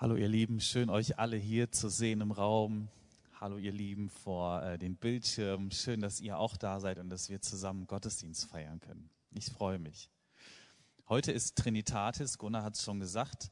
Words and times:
Hallo 0.00 0.16
ihr 0.16 0.28
Lieben, 0.28 0.60
schön 0.60 0.88
euch 0.88 1.18
alle 1.18 1.36
hier 1.36 1.72
zu 1.72 1.90
sehen 1.90 2.22
im 2.22 2.32
Raum. 2.32 2.88
Hallo 3.38 3.58
ihr 3.58 3.70
Lieben 3.70 4.08
vor 4.08 4.62
äh, 4.62 4.78
den 4.78 4.96
Bildschirmen. 4.96 5.70
Schön, 5.72 6.00
dass 6.00 6.22
ihr 6.22 6.38
auch 6.38 6.56
da 6.56 6.80
seid 6.80 6.98
und 6.98 7.10
dass 7.10 7.28
wir 7.28 7.42
zusammen 7.42 7.86
Gottesdienst 7.86 8.46
feiern 8.46 8.80
können. 8.80 9.10
Ich 9.32 9.50
freue 9.50 9.78
mich. 9.78 10.08
Heute 11.06 11.32
ist 11.32 11.58
Trinitatis, 11.58 12.38
Gunnar 12.38 12.62
hat 12.62 12.76
es 12.76 12.82
schon 12.82 12.98
gesagt, 12.98 13.50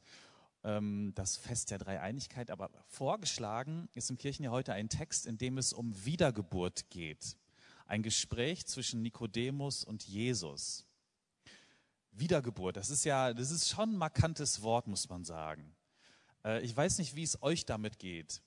ähm, 0.63 1.11
das 1.13 1.37
Fest 1.37 1.69
der 1.69 1.77
Dreieinigkeit. 1.77 2.49
Aber 2.49 2.71
vorgeschlagen 2.87 3.87
ist 3.93 4.09
im 4.09 4.17
Kirchenjahr 4.17 4.51
heute 4.51 4.73
ein 4.73 4.89
Text, 4.89 5.27
in 5.27 5.37
dem 5.37 5.59
es 5.59 5.71
um 5.71 6.03
Wiedergeburt 6.03 6.89
geht. 6.89 7.37
Ein 7.85 8.01
Gespräch 8.01 8.65
zwischen 8.65 9.03
Nikodemus 9.03 9.83
und 9.83 10.07
Jesus. 10.07 10.87
Wiedergeburt, 12.11 12.75
das 12.75 12.89
ist 12.89 13.05
ja, 13.05 13.35
das 13.35 13.51
ist 13.51 13.69
schon 13.69 13.91
ein 13.91 13.97
markantes 13.97 14.63
Wort, 14.63 14.87
muss 14.87 15.07
man 15.09 15.23
sagen. 15.23 15.75
Äh, 16.43 16.61
ich 16.61 16.75
weiß 16.75 16.97
nicht, 16.99 17.15
wie 17.15 17.23
es 17.23 17.41
euch 17.41 17.65
damit 17.65 17.99
geht. 17.99 18.41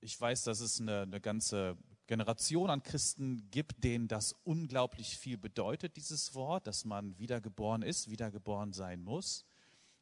Ich 0.00 0.20
weiß, 0.20 0.44
dass 0.44 0.60
es 0.60 0.80
eine, 0.80 1.02
eine 1.02 1.20
ganze 1.20 1.76
Generation 2.06 2.70
an 2.70 2.82
Christen 2.82 3.50
gibt, 3.50 3.84
denen 3.84 4.08
das 4.08 4.34
unglaublich 4.44 5.18
viel 5.18 5.36
bedeutet, 5.36 5.96
dieses 5.96 6.34
Wort, 6.34 6.66
dass 6.66 6.84
man 6.84 7.18
wiedergeboren 7.18 7.82
ist, 7.82 8.10
wiedergeboren 8.10 8.72
sein 8.72 9.02
muss. 9.02 9.44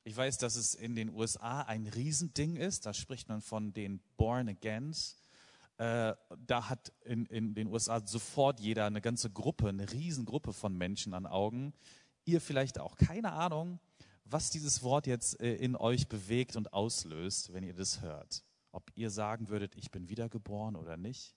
Ich 0.04 0.16
weiß, 0.16 0.38
dass 0.38 0.54
es 0.54 0.74
in 0.74 0.94
den 0.94 1.10
USA 1.10 1.62
ein 1.62 1.88
Riesending 1.88 2.56
ist. 2.56 2.86
Da 2.86 2.94
spricht 2.94 3.28
man 3.28 3.40
von 3.42 3.72
den 3.72 4.00
Born 4.16 4.48
Agains. 4.48 5.16
Äh, 5.78 6.14
da 6.46 6.68
hat 6.68 6.92
in, 7.04 7.26
in 7.26 7.54
den 7.54 7.66
USA 7.66 8.06
sofort 8.06 8.60
jeder 8.60 8.86
eine 8.86 9.00
ganze 9.00 9.30
Gruppe, 9.30 9.68
eine 9.68 9.90
Riesengruppe 9.90 10.52
von 10.52 10.76
Menschen 10.76 11.12
an 11.12 11.26
Augen. 11.26 11.74
Ihr 12.24 12.40
vielleicht 12.40 12.78
auch. 12.78 12.96
Keine 12.96 13.32
Ahnung 13.32 13.80
was 14.28 14.50
dieses 14.50 14.82
Wort 14.82 15.06
jetzt 15.06 15.40
äh, 15.40 15.54
in 15.54 15.76
euch 15.76 16.08
bewegt 16.08 16.56
und 16.56 16.72
auslöst, 16.72 17.52
wenn 17.52 17.62
ihr 17.62 17.74
das 17.74 18.00
hört. 18.00 18.44
Ob 18.72 18.90
ihr 18.94 19.10
sagen 19.10 19.48
würdet, 19.48 19.74
ich 19.76 19.90
bin 19.90 20.08
wiedergeboren 20.08 20.76
oder 20.76 20.96
nicht. 20.96 21.34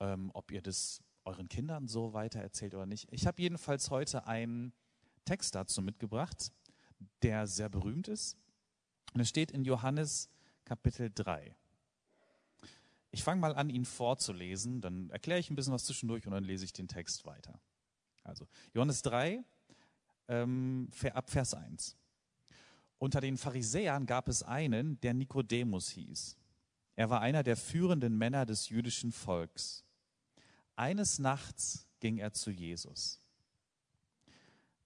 Ähm, 0.00 0.30
ob 0.34 0.50
ihr 0.50 0.62
das 0.62 1.02
euren 1.24 1.48
Kindern 1.48 1.88
so 1.88 2.12
weiter 2.12 2.40
erzählt 2.40 2.74
oder 2.74 2.86
nicht. 2.86 3.08
Ich 3.12 3.26
habe 3.26 3.40
jedenfalls 3.40 3.90
heute 3.90 4.26
einen 4.26 4.72
Text 5.24 5.54
dazu 5.54 5.82
mitgebracht, 5.82 6.52
der 7.22 7.46
sehr 7.46 7.68
berühmt 7.68 8.08
ist. 8.08 8.36
Und 9.14 9.20
es 9.20 9.28
steht 9.28 9.50
in 9.50 9.64
Johannes 9.64 10.28
Kapitel 10.64 11.10
3. 11.14 11.54
Ich 13.10 13.22
fange 13.22 13.40
mal 13.40 13.54
an, 13.54 13.68
ihn 13.68 13.84
vorzulesen, 13.84 14.80
dann 14.80 15.10
erkläre 15.10 15.38
ich 15.38 15.50
ein 15.50 15.54
bisschen 15.54 15.74
was 15.74 15.84
zwischendurch 15.84 16.26
und 16.26 16.32
dann 16.32 16.44
lese 16.44 16.64
ich 16.64 16.72
den 16.72 16.88
Text 16.88 17.26
weiter. 17.26 17.60
Also 18.24 18.48
Johannes 18.72 19.02
3, 19.02 19.44
ähm, 20.28 20.88
ab 21.12 21.28
Vers 21.28 21.54
1. 21.54 21.96
Unter 23.02 23.20
den 23.20 23.36
Pharisäern 23.36 24.06
gab 24.06 24.28
es 24.28 24.44
einen, 24.44 25.00
der 25.00 25.12
Nikodemus 25.12 25.90
hieß. 25.90 26.36
Er 26.94 27.10
war 27.10 27.20
einer 27.20 27.42
der 27.42 27.56
führenden 27.56 28.16
Männer 28.16 28.46
des 28.46 28.68
jüdischen 28.68 29.10
Volks. 29.10 29.84
Eines 30.76 31.18
Nachts 31.18 31.88
ging 31.98 32.18
er 32.18 32.32
zu 32.32 32.52
Jesus. 32.52 33.18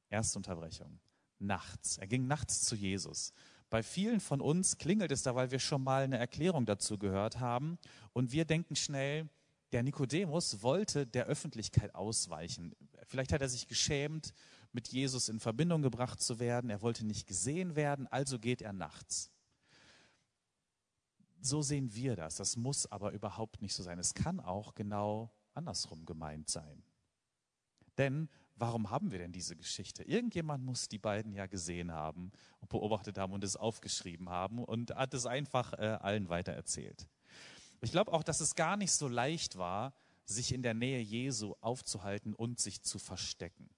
Erste 0.08 0.38
Unterbrechung. 0.38 0.98
Nachts. 1.38 1.98
Er 1.98 2.06
ging 2.06 2.26
nachts 2.26 2.62
zu 2.62 2.74
Jesus. 2.74 3.34
Bei 3.68 3.82
vielen 3.82 4.20
von 4.20 4.40
uns 4.40 4.78
klingelt 4.78 5.12
es 5.12 5.22
da, 5.22 5.34
weil 5.34 5.50
wir 5.50 5.58
schon 5.58 5.84
mal 5.84 6.04
eine 6.04 6.16
Erklärung 6.16 6.64
dazu 6.64 6.96
gehört 6.96 7.38
haben. 7.38 7.76
Und 8.14 8.32
wir 8.32 8.46
denken 8.46 8.76
schnell, 8.76 9.28
der 9.72 9.82
Nikodemus 9.82 10.62
wollte 10.62 11.06
der 11.06 11.26
Öffentlichkeit 11.26 11.94
ausweichen. 11.94 12.74
Vielleicht 13.08 13.34
hat 13.34 13.42
er 13.42 13.50
sich 13.50 13.68
geschämt, 13.68 14.32
mit 14.76 14.88
Jesus 14.88 15.30
in 15.30 15.40
Verbindung 15.40 15.80
gebracht 15.80 16.20
zu 16.20 16.38
werden. 16.38 16.68
Er 16.68 16.82
wollte 16.82 17.04
nicht 17.06 17.26
gesehen 17.26 17.74
werden, 17.76 18.06
also 18.08 18.38
geht 18.38 18.60
er 18.60 18.74
nachts. 18.74 19.32
So 21.40 21.62
sehen 21.62 21.94
wir 21.94 22.14
das. 22.14 22.36
Das 22.36 22.56
muss 22.56 22.84
aber 22.92 23.12
überhaupt 23.12 23.62
nicht 23.62 23.74
so 23.74 23.82
sein. 23.82 23.98
Es 23.98 24.12
kann 24.12 24.38
auch 24.38 24.74
genau 24.74 25.32
andersrum 25.54 26.04
gemeint 26.04 26.50
sein. 26.50 26.82
Denn 27.96 28.28
warum 28.54 28.90
haben 28.90 29.12
wir 29.12 29.18
denn 29.18 29.32
diese 29.32 29.56
Geschichte? 29.56 30.02
Irgendjemand 30.02 30.62
muss 30.62 30.88
die 30.88 30.98
beiden 30.98 31.32
ja 31.32 31.46
gesehen 31.46 31.92
haben 31.92 32.30
und 32.60 32.68
beobachtet 32.68 33.16
haben 33.16 33.32
und 33.32 33.44
es 33.44 33.56
aufgeschrieben 33.56 34.28
haben 34.28 34.62
und 34.62 34.94
hat 34.94 35.14
es 35.14 35.24
einfach 35.24 35.72
äh, 35.72 35.98
allen 36.02 36.28
weitererzählt. 36.28 37.08
Ich 37.80 37.92
glaube 37.92 38.12
auch, 38.12 38.22
dass 38.22 38.40
es 38.40 38.54
gar 38.54 38.76
nicht 38.76 38.92
so 38.92 39.08
leicht 39.08 39.56
war, 39.56 39.94
sich 40.26 40.52
in 40.52 40.62
der 40.62 40.74
Nähe 40.74 41.00
Jesu 41.00 41.54
aufzuhalten 41.62 42.34
und 42.34 42.60
sich 42.60 42.82
zu 42.82 42.98
verstecken. 42.98 43.70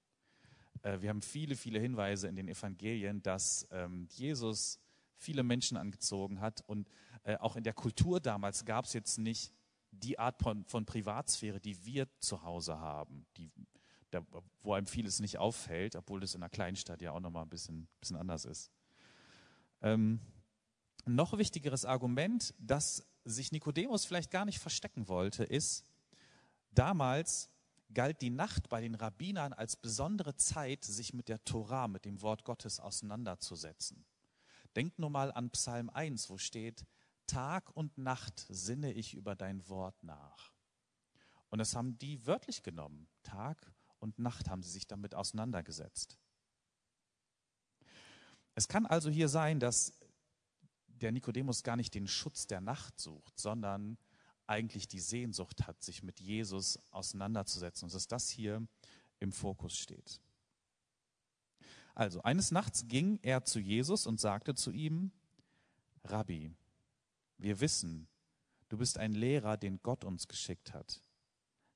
Äh, 0.83 1.01
wir 1.01 1.09
haben 1.09 1.23
viele, 1.23 1.57
viele 1.57 1.79
Hinweise 1.79 2.29
in 2.29 2.37
den 2.37 2.49
Evangelien, 2.49 3.23
dass 3.23 3.67
ähm, 3.71 4.07
Jesus 4.11 4.81
viele 5.17 5.43
Menschen 5.43 5.77
angezogen 5.77 6.41
hat. 6.41 6.63
Und 6.67 6.89
äh, 7.25 7.37
auch 7.37 7.57
in 7.57 7.65
der 7.65 7.75
Kultur 7.75 8.21
damals 8.21 8.65
gab 8.65 8.85
es 8.85 8.93
jetzt 8.93 9.19
nicht 9.19 9.53
die 9.91 10.19
Art 10.19 10.41
von, 10.43 10.65
von, 10.65 10.85
Privatsphäre, 10.85 11.61
die 11.61 11.85
wir 11.85 12.07
zu 12.21 12.43
Hause 12.43 12.79
haben, 12.79 13.27
die, 13.37 13.51
da, 14.11 14.23
wo 14.63 14.75
einem 14.75 14.87
vieles 14.87 15.19
nicht 15.21 15.39
auffällt, 15.39 15.97
obwohl 15.97 16.21
das 16.21 16.35
in 16.35 16.43
einer 16.43 16.51
Kleinstadt 16.51 17.03
ja 17.03 17.13
auch 17.13 17.21
nochmal 17.21 17.43
ein 17.43 17.49
bisschen, 17.49 17.89
bisschen 18.01 18.17
anders 18.17 18.45
ist. 18.45 18.71
Ähm, 19.81 20.21
noch 21.07 21.37
wichtigeres 21.39 21.85
Argument, 21.85 22.55
das 22.59 23.07
sich 23.25 23.53
Nikodemus 23.53 24.05
vielleicht 24.05 24.31
gar 24.31 24.45
nicht 24.45 24.59
verstecken 24.59 25.09
wollte, 25.09 25.45
ist, 25.45 25.85
damals 26.73 27.51
galt 27.93 28.21
die 28.21 28.31
Nacht 28.31 28.69
bei 28.69 28.81
den 28.81 28.95
Rabbinern 28.95 29.53
als 29.53 29.77
besondere 29.77 30.37
Zeit, 30.37 30.85
sich 30.85 31.15
mit 31.15 31.29
der 31.29 31.43
Torah, 31.45 31.89
mit 31.89 32.05
dem 32.05 32.21
Wort 32.23 32.45
Gottes 32.45 32.81
auseinanderzusetzen. 32.81 34.05
Denkt 34.77 34.99
nur 34.99 35.11
mal 35.11 35.33
an 35.33 35.51
Psalm 35.51 35.91
1, 35.91 36.29
wo 36.31 36.39
steht, 36.39 36.85
Tag 37.27 37.75
und 37.75 37.99
Nacht 37.99 38.47
sinne 38.49 38.93
ich 38.93 39.15
über 39.15 39.35
dein 39.35 39.69
Wort 39.69 40.03
nach. 40.03 40.53
Und 41.51 41.59
das 41.59 41.75
haben 41.75 41.99
die 41.99 42.27
wörtlich 42.27 42.63
genommen. 42.63 43.09
Tag 43.23 43.73
und 43.99 44.19
Nacht 44.19 44.49
haben 44.49 44.63
sie 44.63 44.71
sich 44.71 44.87
damit 44.87 45.15
auseinandergesetzt. 45.15 46.19
Es 48.55 48.69
kann 48.69 48.87
also 48.87 49.09
hier 49.09 49.29
sein, 49.29 49.61
dass 49.61 49.99
der 50.87 51.13
Nikodemus 51.13 51.63
gar 51.63 51.77
nicht 51.77 51.95
den 51.95 52.09
Schutz 52.09 52.47
der 52.47 52.61
Nacht 52.61 52.99
sucht, 52.99 53.39
sondern 53.39 53.99
eigentlich 54.49 54.89
die 54.89 55.01
Sehnsucht 55.01 55.67
hat, 55.67 55.83
sich 55.83 56.03
mit 56.03 56.21
Jesus 56.21 56.79
auseinanderzusetzen 56.91 57.87
und 57.87 57.95
dass 57.95 58.09
das 58.09 58.29
hier 58.29 58.67
im 59.21 59.33
Fokus 59.33 59.77
steht. 59.77 60.21
Also, 61.95 62.23
eines 62.23 62.51
Nachts 62.53 62.87
ging 62.87 63.19
er 63.23 63.45
zu 63.45 63.59
Jesus 63.59 64.07
und 64.07 64.21
sagte 64.21 64.55
zu 64.55 64.71
ihm, 64.71 65.11
Rabbi, 66.05 66.53
wir 67.39 67.61
wissen, 67.61 68.09
du 68.69 68.79
bist 68.79 68.99
ein 68.99 69.13
Lehrer, 69.13 69.57
den 69.57 69.83
Gott 69.83 70.05
uns 70.05 70.29
geschickt 70.29 70.73
hat. 70.73 71.03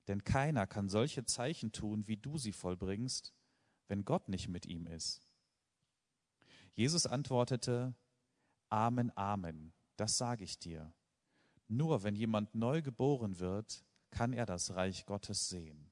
Denn 0.09 0.25
keiner 0.25 0.67
kann 0.67 0.89
solche 0.89 1.25
Zeichen 1.25 1.73
tun, 1.73 2.07
wie 2.07 2.17
du 2.17 2.39
sie 2.39 2.53
vollbringst, 2.53 3.33
wenn 3.89 4.05
Gott 4.05 4.29
nicht 4.29 4.49
mit 4.49 4.67
ihm 4.67 4.87
ist. 4.87 5.21
Jesus 6.75 7.07
antwortete, 7.07 7.95
Amen, 8.69 9.17
Amen, 9.17 9.73
das 9.97 10.17
sage 10.19 10.45
ich 10.45 10.59
dir. 10.59 10.93
Nur 11.73 12.03
wenn 12.03 12.15
jemand 12.15 12.55
neu 12.55 12.83
geboren 12.83 13.39
wird, 13.39 13.83
kann 14.11 14.35
er 14.35 14.45
das 14.45 14.75
Reich 14.75 15.07
Gottes 15.07 15.49
sehen. 15.49 15.91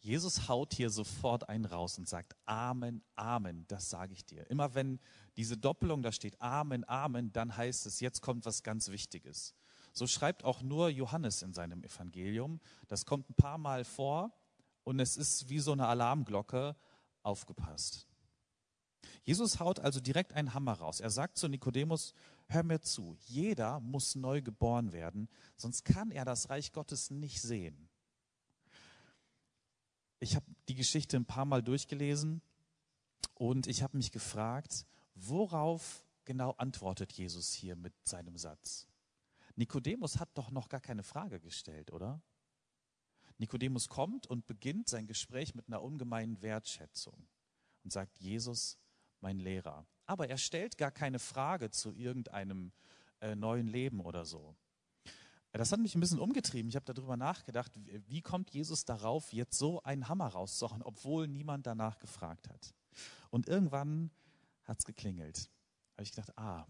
Jesus 0.00 0.48
haut 0.48 0.74
hier 0.74 0.90
sofort 0.90 1.48
einen 1.48 1.64
raus 1.64 1.96
und 1.96 2.06
sagt, 2.06 2.36
Amen, 2.44 3.02
Amen, 3.16 3.64
das 3.68 3.88
sage 3.88 4.12
ich 4.12 4.26
dir. 4.26 4.50
Immer 4.50 4.74
wenn 4.74 5.00
diese 5.38 5.56
Doppelung 5.56 6.02
da 6.02 6.12
steht, 6.12 6.38
Amen, 6.42 6.86
Amen, 6.86 7.32
dann 7.32 7.56
heißt 7.56 7.86
es, 7.86 8.00
jetzt 8.00 8.20
kommt 8.20 8.44
was 8.44 8.62
ganz 8.62 8.88
Wichtiges. 8.88 9.54
So 9.94 10.06
schreibt 10.06 10.44
auch 10.44 10.60
nur 10.60 10.90
Johannes 10.90 11.40
in 11.40 11.54
seinem 11.54 11.82
Evangelium. 11.82 12.60
Das 12.86 13.06
kommt 13.06 13.30
ein 13.30 13.34
paar 13.34 13.56
Mal 13.56 13.84
vor 13.84 14.30
und 14.84 15.00
es 15.00 15.16
ist 15.16 15.48
wie 15.48 15.58
so 15.58 15.72
eine 15.72 15.86
Alarmglocke 15.86 16.76
aufgepasst. 17.22 18.06
Jesus 19.22 19.58
haut 19.58 19.80
also 19.80 20.00
direkt 20.00 20.34
einen 20.34 20.54
Hammer 20.54 20.74
raus. 20.74 21.00
Er 21.00 21.10
sagt 21.10 21.38
zu 21.38 21.48
Nikodemus, 21.48 22.14
hör 22.52 22.62
mir 22.62 22.80
zu, 22.80 23.16
jeder 23.26 23.80
muss 23.80 24.14
neu 24.14 24.42
geboren 24.42 24.92
werden, 24.92 25.28
sonst 25.56 25.84
kann 25.84 26.10
er 26.10 26.24
das 26.24 26.50
Reich 26.50 26.72
Gottes 26.72 27.10
nicht 27.10 27.40
sehen. 27.40 27.88
Ich 30.18 30.36
habe 30.36 30.46
die 30.68 30.74
Geschichte 30.74 31.16
ein 31.16 31.24
paar 31.24 31.46
Mal 31.46 31.62
durchgelesen 31.62 32.42
und 33.34 33.66
ich 33.66 33.82
habe 33.82 33.96
mich 33.96 34.12
gefragt, 34.12 34.86
worauf 35.14 36.04
genau 36.24 36.52
antwortet 36.52 37.12
Jesus 37.12 37.52
hier 37.52 37.76
mit 37.76 37.94
seinem 38.06 38.36
Satz? 38.36 38.86
Nikodemus 39.56 40.18
hat 40.18 40.36
doch 40.36 40.50
noch 40.50 40.68
gar 40.68 40.80
keine 40.80 41.02
Frage 41.02 41.40
gestellt, 41.40 41.92
oder? 41.92 42.20
Nikodemus 43.38 43.88
kommt 43.88 44.26
und 44.26 44.46
beginnt 44.46 44.88
sein 44.88 45.06
Gespräch 45.06 45.54
mit 45.54 45.66
einer 45.68 45.82
ungemeinen 45.82 46.42
Wertschätzung 46.42 47.26
und 47.82 47.92
sagt, 47.92 48.18
Jesus, 48.18 48.78
mein 49.20 49.38
Lehrer. 49.38 49.86
Aber 50.10 50.28
er 50.28 50.38
stellt 50.38 50.76
gar 50.76 50.90
keine 50.90 51.20
Frage 51.20 51.70
zu 51.70 51.92
irgendeinem 51.92 52.72
äh, 53.20 53.36
neuen 53.36 53.68
Leben 53.68 54.00
oder 54.00 54.24
so. 54.24 54.56
Das 55.52 55.70
hat 55.70 55.78
mich 55.78 55.94
ein 55.94 56.00
bisschen 56.00 56.18
umgetrieben. 56.18 56.68
Ich 56.68 56.74
habe 56.74 56.92
darüber 56.92 57.16
nachgedacht, 57.16 57.70
wie 58.08 58.20
kommt 58.20 58.50
Jesus 58.50 58.84
darauf, 58.84 59.32
jetzt 59.32 59.56
so 59.56 59.80
einen 59.84 60.08
Hammer 60.08 60.26
rauszuhauen, 60.26 60.82
obwohl 60.82 61.28
niemand 61.28 61.64
danach 61.64 62.00
gefragt 62.00 62.48
hat. 62.48 62.74
Und 63.30 63.46
irgendwann 63.46 64.10
hat 64.64 64.80
es 64.80 64.84
geklingelt. 64.84 65.48
Habe 65.92 66.02
ich 66.02 66.10
gedacht, 66.10 66.36
ah, 66.36 66.66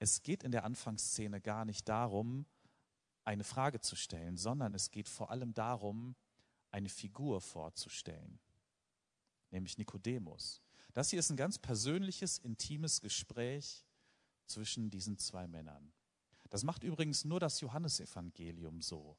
es 0.00 0.24
geht 0.24 0.42
in 0.42 0.50
der 0.50 0.64
Anfangsszene 0.64 1.40
gar 1.40 1.64
nicht 1.64 1.88
darum, 1.88 2.44
eine 3.22 3.44
Frage 3.44 3.82
zu 3.82 3.94
stellen, 3.94 4.36
sondern 4.36 4.74
es 4.74 4.90
geht 4.90 5.08
vor 5.08 5.30
allem 5.30 5.54
darum, 5.54 6.16
eine 6.72 6.88
Figur 6.88 7.40
vorzustellen, 7.40 8.40
nämlich 9.52 9.78
Nikodemus. 9.78 10.63
Das 10.94 11.10
hier 11.10 11.18
ist 11.18 11.30
ein 11.30 11.36
ganz 11.36 11.58
persönliches, 11.58 12.38
intimes 12.38 13.00
Gespräch 13.00 13.84
zwischen 14.46 14.90
diesen 14.90 15.18
zwei 15.18 15.46
Männern. 15.48 15.92
Das 16.50 16.62
macht 16.62 16.84
übrigens 16.84 17.24
nur 17.24 17.40
das 17.40 17.60
Johannesevangelium 17.60 18.80
so. 18.80 19.16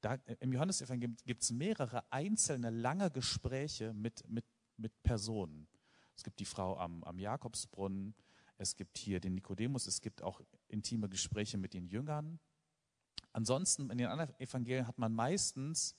Da, 0.00 0.14
Im 0.40 0.52
Johannesevangelium 0.52 1.16
gibt 1.26 1.42
es 1.42 1.50
mehrere 1.50 2.10
einzelne 2.10 2.70
lange 2.70 3.10
Gespräche 3.10 3.92
mit, 3.92 4.26
mit, 4.28 4.46
mit 4.78 5.02
Personen. 5.02 5.68
Es 6.16 6.24
gibt 6.24 6.40
die 6.40 6.46
Frau 6.46 6.78
am, 6.78 7.04
am 7.04 7.18
Jakobsbrunnen, 7.18 8.14
es 8.56 8.76
gibt 8.76 8.96
hier 8.96 9.20
den 9.20 9.34
Nikodemus, 9.34 9.86
es 9.86 10.00
gibt 10.00 10.22
auch 10.22 10.40
intime 10.68 11.08
Gespräche 11.10 11.58
mit 11.58 11.74
den 11.74 11.86
Jüngern. 11.86 12.38
Ansonsten 13.32 13.90
in 13.90 13.98
den 13.98 14.06
anderen 14.06 14.38
Evangelien 14.40 14.86
hat 14.86 14.98
man 14.98 15.14
meistens 15.14 15.94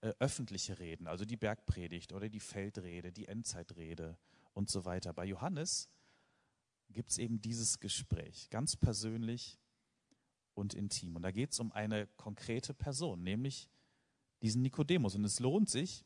äh, 0.00 0.12
öffentliche 0.18 0.80
Reden, 0.80 1.06
also 1.06 1.24
die 1.24 1.36
Bergpredigt 1.36 2.12
oder 2.12 2.28
die 2.28 2.40
Feldrede, 2.40 3.12
die 3.12 3.28
Endzeitrede 3.28 4.18
und 4.54 4.70
so 4.70 4.84
weiter. 4.84 5.12
Bei 5.12 5.24
Johannes 5.24 5.90
gibt 6.90 7.10
es 7.10 7.18
eben 7.18 7.40
dieses 7.40 7.80
Gespräch, 7.80 8.48
ganz 8.50 8.76
persönlich 8.76 9.58
und 10.54 10.74
intim. 10.74 11.16
Und 11.16 11.22
da 11.22 11.30
geht 11.30 11.52
es 11.52 11.60
um 11.60 11.72
eine 11.72 12.06
konkrete 12.16 12.72
Person, 12.72 13.22
nämlich 13.22 13.68
diesen 14.40 14.62
Nikodemus. 14.62 15.14
Und 15.14 15.24
es 15.24 15.40
lohnt 15.40 15.68
sich, 15.68 16.04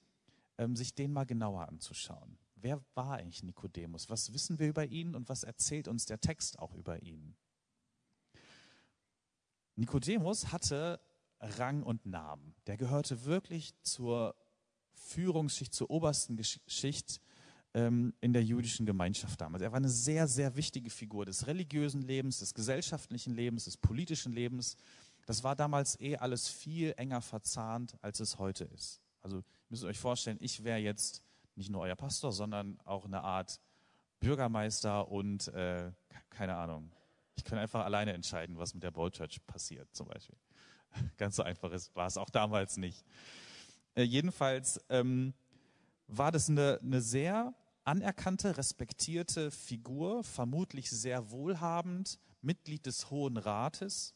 ähm, 0.56 0.74
sich 0.74 0.94
den 0.94 1.12
mal 1.12 1.24
genauer 1.24 1.68
anzuschauen. 1.68 2.38
Wer 2.56 2.82
war 2.94 3.18
eigentlich 3.18 3.42
Nikodemus? 3.42 4.10
Was 4.10 4.32
wissen 4.32 4.58
wir 4.58 4.68
über 4.68 4.86
ihn 4.86 5.14
und 5.14 5.28
was 5.28 5.44
erzählt 5.44 5.86
uns 5.86 6.06
der 6.06 6.20
Text 6.20 6.58
auch 6.58 6.74
über 6.74 7.02
ihn? 7.02 7.36
Nikodemus 9.76 10.50
hatte 10.50 11.00
Rang 11.40 11.84
und 11.84 12.04
Namen. 12.04 12.56
Der 12.66 12.76
gehörte 12.76 13.24
wirklich 13.24 13.80
zur 13.82 14.34
Führungsschicht, 14.92 15.72
zur 15.72 15.90
obersten 15.90 16.42
Schicht 16.42 17.20
ähm, 17.78 18.12
in 18.20 18.32
der 18.32 18.42
jüdischen 18.42 18.86
Gemeinschaft 18.86 19.40
damals. 19.40 19.62
Er 19.62 19.70
war 19.70 19.76
eine 19.76 19.88
sehr, 19.88 20.26
sehr 20.26 20.56
wichtige 20.56 20.90
Figur 20.90 21.24
des 21.24 21.46
religiösen 21.46 22.02
Lebens, 22.02 22.40
des 22.40 22.52
gesellschaftlichen 22.52 23.34
Lebens, 23.34 23.66
des 23.66 23.76
politischen 23.76 24.32
Lebens. 24.32 24.76
Das 25.26 25.44
war 25.44 25.54
damals 25.54 26.00
eh 26.00 26.16
alles 26.16 26.48
viel 26.48 26.92
enger 26.96 27.20
verzahnt, 27.20 27.96
als 28.02 28.18
es 28.18 28.38
heute 28.38 28.64
ist. 28.64 29.00
Also 29.22 29.44
müsst 29.68 29.84
ihr 29.84 29.88
euch 29.88 29.98
vorstellen, 29.98 30.38
ich 30.40 30.64
wäre 30.64 30.78
jetzt 30.78 31.22
nicht 31.54 31.70
nur 31.70 31.82
euer 31.82 31.94
Pastor, 31.94 32.32
sondern 32.32 32.78
auch 32.84 33.04
eine 33.04 33.22
Art 33.22 33.60
Bürgermeister 34.18 35.08
und 35.08 35.48
äh, 35.48 35.92
keine 36.30 36.56
Ahnung. 36.56 36.90
Ich 37.36 37.44
kann 37.44 37.58
einfach 37.58 37.84
alleine 37.84 38.12
entscheiden, 38.12 38.58
was 38.58 38.74
mit 38.74 38.82
der 38.82 38.90
Bold 38.90 39.14
Church 39.14 39.38
passiert, 39.46 39.88
zum 39.94 40.08
Beispiel. 40.08 40.36
Ganz 41.16 41.36
so 41.36 41.44
einfach 41.44 41.70
war 41.94 42.06
es 42.08 42.16
auch 42.16 42.30
damals 42.30 42.76
nicht. 42.76 43.04
Äh, 43.94 44.02
jedenfalls 44.02 44.80
ähm, 44.88 45.34
war 46.08 46.32
das 46.32 46.48
eine, 46.48 46.80
eine 46.82 47.00
sehr 47.00 47.54
anerkannte, 47.88 48.58
respektierte 48.58 49.50
Figur, 49.50 50.22
vermutlich 50.22 50.90
sehr 50.90 51.30
wohlhabend, 51.30 52.18
Mitglied 52.42 52.84
des 52.84 53.10
Hohen 53.10 53.38
Rates. 53.38 54.14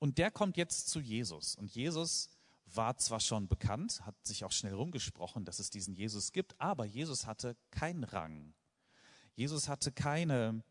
Und 0.00 0.18
der 0.18 0.32
kommt 0.32 0.56
jetzt 0.56 0.88
zu 0.88 0.98
Jesus. 0.98 1.54
Und 1.54 1.72
Jesus 1.72 2.28
war 2.66 2.96
zwar 2.98 3.20
schon 3.20 3.46
bekannt, 3.46 4.04
hat 4.04 4.16
sich 4.26 4.44
auch 4.44 4.50
schnell 4.50 4.74
rumgesprochen, 4.74 5.44
dass 5.44 5.60
es 5.60 5.70
diesen 5.70 5.94
Jesus 5.94 6.32
gibt, 6.32 6.60
aber 6.60 6.84
Jesus 6.84 7.26
hatte 7.26 7.56
keinen 7.70 8.02
Rang. 8.02 8.54
Jesus 9.36 9.68
hatte 9.68 9.92
keine, 9.92 10.64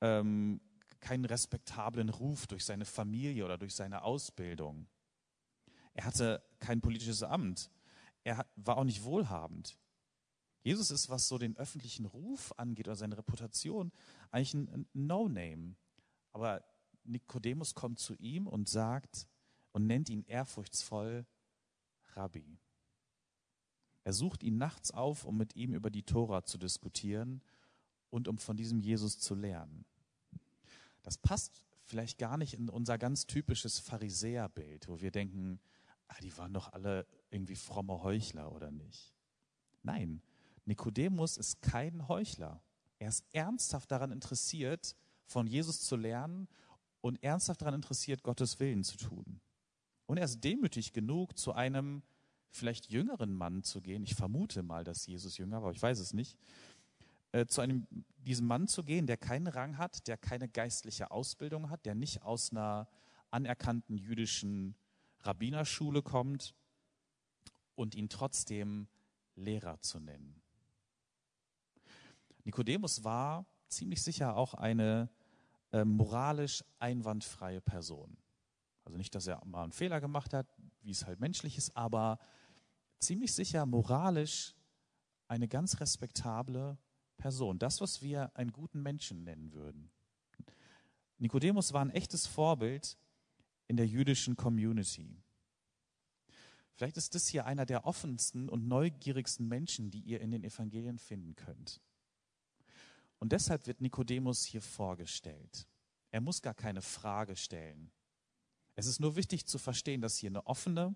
ähm, 0.00 0.62
keinen 1.00 1.26
respektablen 1.26 2.08
Ruf 2.08 2.46
durch 2.46 2.64
seine 2.64 2.86
Familie 2.86 3.44
oder 3.44 3.58
durch 3.58 3.74
seine 3.74 4.02
Ausbildung. 4.02 4.86
Er 5.92 6.06
hatte 6.06 6.42
kein 6.58 6.80
politisches 6.80 7.22
Amt. 7.22 7.70
Er 8.24 8.46
war 8.56 8.78
auch 8.78 8.84
nicht 8.84 9.04
wohlhabend. 9.04 9.76
Jesus 10.66 10.90
ist, 10.90 11.08
was 11.10 11.28
so 11.28 11.38
den 11.38 11.56
öffentlichen 11.56 12.06
Ruf 12.06 12.52
angeht 12.56 12.88
oder 12.88 12.96
seine 12.96 13.16
Reputation, 13.16 13.92
eigentlich 14.32 14.54
ein 14.54 14.88
No-Name. 14.94 15.76
Aber 16.32 16.64
Nikodemus 17.04 17.76
kommt 17.76 18.00
zu 18.00 18.16
ihm 18.16 18.48
und 18.48 18.68
sagt 18.68 19.28
und 19.70 19.86
nennt 19.86 20.08
ihn 20.08 20.24
ehrfurchtsvoll 20.24 21.24
Rabbi. 22.14 22.58
Er 24.02 24.12
sucht 24.12 24.42
ihn 24.42 24.58
nachts 24.58 24.90
auf, 24.90 25.24
um 25.24 25.36
mit 25.36 25.54
ihm 25.54 25.72
über 25.72 25.88
die 25.88 26.02
Tora 26.02 26.42
zu 26.42 26.58
diskutieren 26.58 27.42
und 28.10 28.26
um 28.26 28.36
von 28.36 28.56
diesem 28.56 28.80
Jesus 28.80 29.20
zu 29.20 29.36
lernen. 29.36 29.84
Das 31.04 31.16
passt 31.16 31.62
vielleicht 31.84 32.18
gar 32.18 32.36
nicht 32.36 32.54
in 32.54 32.68
unser 32.70 32.98
ganz 32.98 33.28
typisches 33.28 33.78
Pharisäerbild, 33.78 34.88
wo 34.88 35.00
wir 35.00 35.12
denken, 35.12 35.60
ah, 36.08 36.16
die 36.20 36.36
waren 36.36 36.52
doch 36.52 36.72
alle 36.72 37.06
irgendwie 37.30 37.54
fromme 37.54 38.02
Heuchler 38.02 38.50
oder 38.50 38.72
nicht. 38.72 39.14
Nein, 39.84 40.20
Nikodemus 40.66 41.36
ist 41.36 41.62
kein 41.62 42.08
Heuchler. 42.08 42.60
Er 42.98 43.08
ist 43.08 43.24
ernsthaft 43.32 43.90
daran 43.90 44.12
interessiert, 44.12 44.96
von 45.26 45.46
Jesus 45.46 45.80
zu 45.80 45.96
lernen 45.96 46.48
und 47.00 47.22
ernsthaft 47.22 47.62
daran 47.62 47.74
interessiert, 47.74 48.22
Gottes 48.22 48.60
Willen 48.60 48.84
zu 48.84 48.96
tun. 48.96 49.40
Und 50.06 50.18
er 50.18 50.24
ist 50.24 50.42
demütig 50.42 50.92
genug, 50.92 51.38
zu 51.38 51.52
einem 51.52 52.02
vielleicht 52.50 52.90
jüngeren 52.90 53.32
Mann 53.32 53.62
zu 53.62 53.80
gehen. 53.80 54.02
Ich 54.02 54.14
vermute 54.14 54.62
mal, 54.62 54.84
dass 54.84 55.06
Jesus 55.06 55.36
jünger 55.36 55.56
war, 55.56 55.68
aber 55.68 55.76
ich 55.76 55.82
weiß 55.82 55.98
es 55.98 56.12
nicht. 56.14 56.38
Äh, 57.32 57.46
zu 57.46 57.60
einem, 57.60 57.86
diesem 58.18 58.46
Mann 58.46 58.66
zu 58.66 58.82
gehen, 58.82 59.06
der 59.06 59.16
keinen 59.16 59.46
Rang 59.46 59.78
hat, 59.78 60.06
der 60.06 60.16
keine 60.16 60.48
geistliche 60.48 61.10
Ausbildung 61.10 61.70
hat, 61.70 61.84
der 61.84 61.94
nicht 61.94 62.22
aus 62.22 62.50
einer 62.50 62.88
anerkannten 63.30 63.98
jüdischen 63.98 64.76
Rabbinerschule 65.20 66.02
kommt 66.02 66.54
und 67.74 67.94
ihn 67.94 68.08
trotzdem 68.08 68.88
Lehrer 69.34 69.80
zu 69.80 70.00
nennen. 70.00 70.40
Nikodemus 72.46 73.02
war 73.02 73.44
ziemlich 73.66 74.00
sicher 74.02 74.36
auch 74.36 74.54
eine 74.54 75.10
äh, 75.72 75.84
moralisch 75.84 76.62
einwandfreie 76.78 77.60
Person. 77.60 78.16
Also 78.84 78.96
nicht, 78.96 79.16
dass 79.16 79.26
er 79.26 79.44
mal 79.44 79.64
einen 79.64 79.72
Fehler 79.72 80.00
gemacht 80.00 80.32
hat, 80.32 80.46
wie 80.80 80.92
es 80.92 81.04
halt 81.04 81.18
menschlich 81.18 81.58
ist, 81.58 81.76
aber 81.76 82.20
ziemlich 83.00 83.34
sicher 83.34 83.66
moralisch 83.66 84.54
eine 85.26 85.48
ganz 85.48 85.80
respektable 85.80 86.78
Person. 87.16 87.58
Das, 87.58 87.80
was 87.80 88.00
wir 88.00 88.30
einen 88.36 88.52
guten 88.52 88.80
Menschen 88.80 89.24
nennen 89.24 89.52
würden. 89.52 89.90
Nikodemus 91.18 91.72
war 91.72 91.84
ein 91.84 91.90
echtes 91.90 92.28
Vorbild 92.28 92.96
in 93.66 93.76
der 93.76 93.88
jüdischen 93.88 94.36
Community. 94.36 95.20
Vielleicht 96.74 96.96
ist 96.96 97.16
das 97.16 97.26
hier 97.26 97.44
einer 97.44 97.66
der 97.66 97.86
offensten 97.86 98.48
und 98.48 98.68
neugierigsten 98.68 99.48
Menschen, 99.48 99.90
die 99.90 100.02
ihr 100.02 100.20
in 100.20 100.30
den 100.30 100.44
Evangelien 100.44 100.98
finden 100.98 101.34
könnt. 101.34 101.80
Und 103.18 103.32
deshalb 103.32 103.66
wird 103.66 103.80
Nikodemus 103.80 104.44
hier 104.44 104.62
vorgestellt. 104.62 105.66
Er 106.10 106.20
muss 106.20 106.42
gar 106.42 106.54
keine 106.54 106.82
Frage 106.82 107.36
stellen. 107.36 107.90
Es 108.74 108.86
ist 108.86 109.00
nur 109.00 109.16
wichtig 109.16 109.46
zu 109.46 109.58
verstehen, 109.58 110.00
dass 110.02 110.18
hier 110.18 110.30
eine 110.30 110.46
offene, 110.46 110.94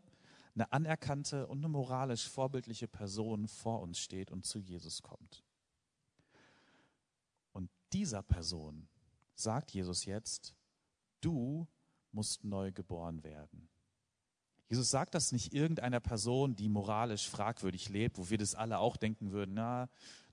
eine 0.55 0.73
anerkannte 0.73 1.47
und 1.47 1.59
eine 1.59 1.69
moralisch 1.69 2.29
vorbildliche 2.29 2.89
Person 2.89 3.49
vor 3.49 3.81
uns 3.81 3.99
steht 3.99 4.31
und 4.31 4.45
zu 4.45 4.59
Jesus 4.59 5.01
kommt. 5.03 5.45
Und 7.53 7.71
dieser 7.93 8.23
Person 8.23 8.89
sagt 9.35 9.73
Jesus 9.73 10.05
jetzt, 10.05 10.55
du 11.21 11.67
musst 12.13 12.45
neu 12.45 12.73
geboren 12.73 13.23
werden. 13.25 13.69
Jesus 14.69 14.91
sagt 14.91 15.15
das 15.15 15.33
nicht 15.33 15.53
irgendeiner 15.53 15.99
Person, 15.99 16.55
die 16.55 16.69
moralisch 16.69 17.29
fragwürdig 17.29 17.89
lebt, 17.89 18.19
wo 18.19 18.31
wir 18.31 18.39
das 18.39 18.55
alle 18.55 18.79
auch 18.79 18.97
denken 18.97 19.33
würden, 19.33 19.55
na, 19.55 19.89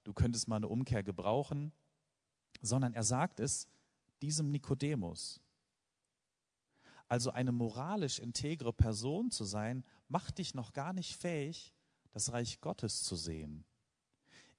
du 0.08 0.14
könntest 0.14 0.48
mal 0.48 0.56
eine 0.56 0.70
Umkehr 0.70 1.04
gebrauchen, 1.04 1.74
sondern 2.62 2.94
er 2.94 3.04
sagt 3.04 3.42
es 3.42 3.68
diesem 4.22 4.52
Nikodemus, 4.52 5.42
also 7.10 7.32
eine 7.32 7.52
moralisch 7.52 8.20
integre 8.20 8.72
Person 8.72 9.32
zu 9.32 9.44
sein, 9.44 9.84
macht 10.08 10.38
dich 10.38 10.54
noch 10.54 10.72
gar 10.72 10.94
nicht 10.94 11.18
fähig, 11.18 11.74
das 12.12 12.32
Reich 12.32 12.62
Gottes 12.62 13.04
zu 13.04 13.18
sehen. 13.18 13.66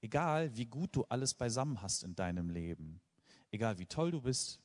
Egal, 0.01 0.55
wie 0.55 0.67
gut 0.67 0.95
du 0.95 1.03
alles 1.05 1.33
beisammen 1.33 1.81
hast 1.81 2.03
in 2.03 2.15
deinem 2.15 2.51
Leben, 2.51 3.01
egal 3.49 3.79
wie 3.79 3.87
toll 3.87 4.11
du 4.11 4.21
bist, 4.21 4.59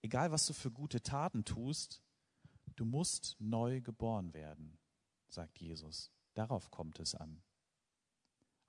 egal 0.00 0.32
was 0.32 0.46
du 0.46 0.54
für 0.54 0.70
gute 0.70 1.02
Taten 1.02 1.44
tust, 1.44 2.02
du 2.76 2.86
musst 2.86 3.36
neu 3.38 3.82
geboren 3.82 4.32
werden, 4.32 4.78
sagt 5.28 5.58
Jesus. 5.58 6.10
Darauf 6.32 6.70
kommt 6.70 6.98
es 6.98 7.14
an. 7.14 7.42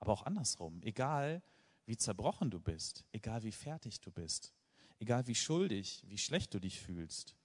Aber 0.00 0.12
auch 0.12 0.24
andersrum, 0.24 0.82
egal 0.82 1.42
wie 1.86 1.96
zerbrochen 1.96 2.50
du 2.50 2.60
bist, 2.60 3.04
egal 3.12 3.42
wie 3.42 3.52
fertig 3.52 4.00
du 4.00 4.10
bist, 4.10 4.54
egal 4.98 5.26
wie 5.26 5.34
schuldig, 5.34 6.04
wie 6.06 6.18
schlecht 6.18 6.54
du 6.54 6.60
dich 6.60 6.80
fühlst, 6.80 7.36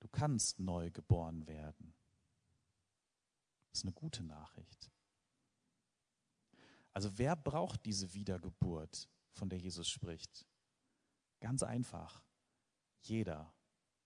Du 0.00 0.08
kannst 0.08 0.60
neu 0.60 0.90
geboren 0.90 1.46
werden. 1.46 1.94
Das 3.70 3.80
ist 3.80 3.84
eine 3.84 3.92
gute 3.92 4.22
Nachricht. 4.22 4.90
Also 6.92 7.16
wer 7.18 7.36
braucht 7.36 7.84
diese 7.84 8.12
Wiedergeburt, 8.14 9.08
von 9.32 9.48
der 9.48 9.58
Jesus 9.58 9.88
spricht? 9.88 10.46
Ganz 11.40 11.62
einfach. 11.62 12.24
Jeder, 13.02 13.52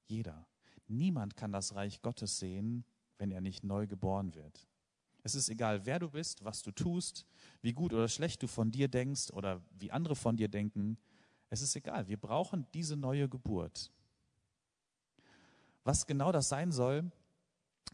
jeder. 0.06 0.46
Niemand 0.88 1.36
kann 1.36 1.52
das 1.52 1.74
Reich 1.74 2.02
Gottes 2.02 2.38
sehen, 2.38 2.84
wenn 3.18 3.30
er 3.30 3.40
nicht 3.40 3.64
neu 3.64 3.86
geboren 3.86 4.34
wird. 4.34 4.68
Es 5.22 5.34
ist 5.34 5.48
egal, 5.48 5.86
wer 5.86 5.98
du 5.98 6.10
bist, 6.10 6.44
was 6.44 6.62
du 6.62 6.72
tust, 6.72 7.26
wie 7.60 7.72
gut 7.72 7.92
oder 7.92 8.08
schlecht 8.08 8.42
du 8.42 8.48
von 8.48 8.70
dir 8.70 8.88
denkst 8.88 9.30
oder 9.30 9.62
wie 9.78 9.92
andere 9.92 10.16
von 10.16 10.36
dir 10.36 10.48
denken. 10.48 10.98
Es 11.48 11.62
ist 11.62 11.76
egal. 11.76 12.08
Wir 12.08 12.16
brauchen 12.16 12.66
diese 12.74 12.96
neue 12.96 13.28
Geburt. 13.28 13.92
Was 15.84 16.06
genau 16.06 16.32
das 16.32 16.48
sein 16.48 16.72
soll, 16.72 17.10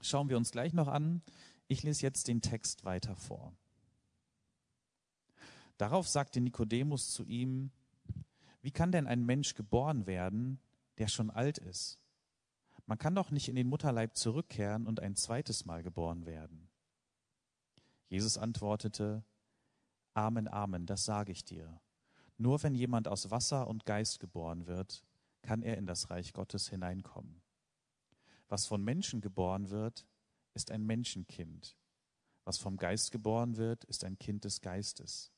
schauen 0.01 0.29
wir 0.29 0.37
uns 0.37 0.51
gleich 0.51 0.73
noch 0.73 0.89
an. 0.89 1.23
Ich 1.67 1.83
lese 1.83 2.03
jetzt 2.03 2.29
den 2.29 2.41
Text 2.41 2.85
weiter 2.85 3.15
vor. 3.17 3.53
Darauf 5.77 6.09
sagte 6.09 6.41
Nikodemus 6.41 7.11
zu 7.11 7.25
ihm, 7.25 7.71
wie 8.63 8.71
kann 8.71 8.91
denn 8.91 9.07
ein 9.07 9.25
Mensch 9.25 9.55
geboren 9.55 10.07
werden, 10.07 10.59
der 10.99 11.09
schon 11.09 11.31
alt 11.31 11.59
ist? 11.59 11.99
Man 12.87 12.99
kann 12.99 13.15
doch 13.15 13.31
nicht 13.31 13.49
in 13.49 13.57
den 13.57 13.69
Mutterleib 13.69 14.17
zurückkehren 14.17 14.87
und 14.87 15.01
ein 15.01 15.15
zweites 15.15 15.67
Mal 15.67 15.83
geboren 15.83 16.27
werden. 16.27 16.68
Jesus 18.09 18.39
antwortete, 18.39 19.25
Amen, 20.15 20.49
Amen, 20.49 20.87
das 20.87 21.05
sage 21.05 21.33
ich 21.33 21.45
dir. 21.45 21.81
Nur 22.37 22.63
wenn 22.63 22.75
jemand 22.75 23.09
aus 23.09 23.31
Wasser 23.31 23.67
und 23.67 23.85
Geist 23.85 24.21
geboren 24.21 24.67
wird, 24.67 25.05
kann 25.43 25.63
er 25.63 25.77
in 25.77 25.87
das 25.87 26.11
Reich 26.11 26.33
Gottes 26.33 26.69
hineinkommen. 26.69 27.43
Was 28.49 28.67
von 28.67 28.83
Menschen 28.83 29.21
geboren 29.21 29.71
wird, 29.71 30.07
ist 30.55 30.71
ein 30.71 30.85
Menschenkind. 30.85 31.77
Was 32.45 32.59
vom 32.59 32.77
Geist 32.79 33.13
geboren 33.13 33.57
wird, 33.57 33.85
ist 33.85 34.05
ein 34.05 34.19
Kind 34.19 34.45
des 34.45 34.61
Geistes. 34.61 35.31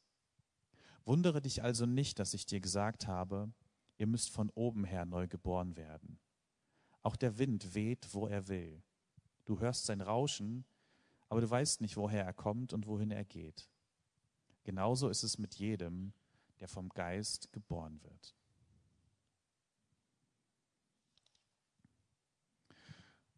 Wundere 1.04 1.40
dich 1.42 1.62
also 1.62 1.86
nicht, 1.86 2.18
dass 2.18 2.34
ich 2.34 2.46
dir 2.46 2.60
gesagt 2.60 3.06
habe, 3.06 3.52
ihr 3.98 4.06
müsst 4.06 4.30
von 4.30 4.50
oben 4.50 4.84
her 4.84 5.06
neu 5.06 5.26
geboren 5.26 5.76
werden. 5.76 6.20
Auch 7.02 7.16
der 7.16 7.38
Wind 7.38 7.74
weht, 7.74 8.14
wo 8.14 8.26
er 8.26 8.48
will. 8.48 8.82
Du 9.44 9.58
hörst 9.58 9.86
sein 9.86 10.00
Rauschen, 10.00 10.64
aber 11.30 11.40
du 11.40 11.48
weißt 11.48 11.80
nicht, 11.80 11.96
woher 11.96 12.24
er 12.24 12.34
kommt 12.34 12.72
und 12.72 12.86
wohin 12.86 13.12
er 13.12 13.24
geht. 13.24 13.70
Genauso 14.64 15.08
ist 15.08 15.22
es 15.22 15.38
mit 15.38 15.54
jedem, 15.54 16.12
der 16.58 16.68
vom 16.68 16.88
Geist 16.90 17.52
geboren 17.52 18.02
wird. 18.02 18.34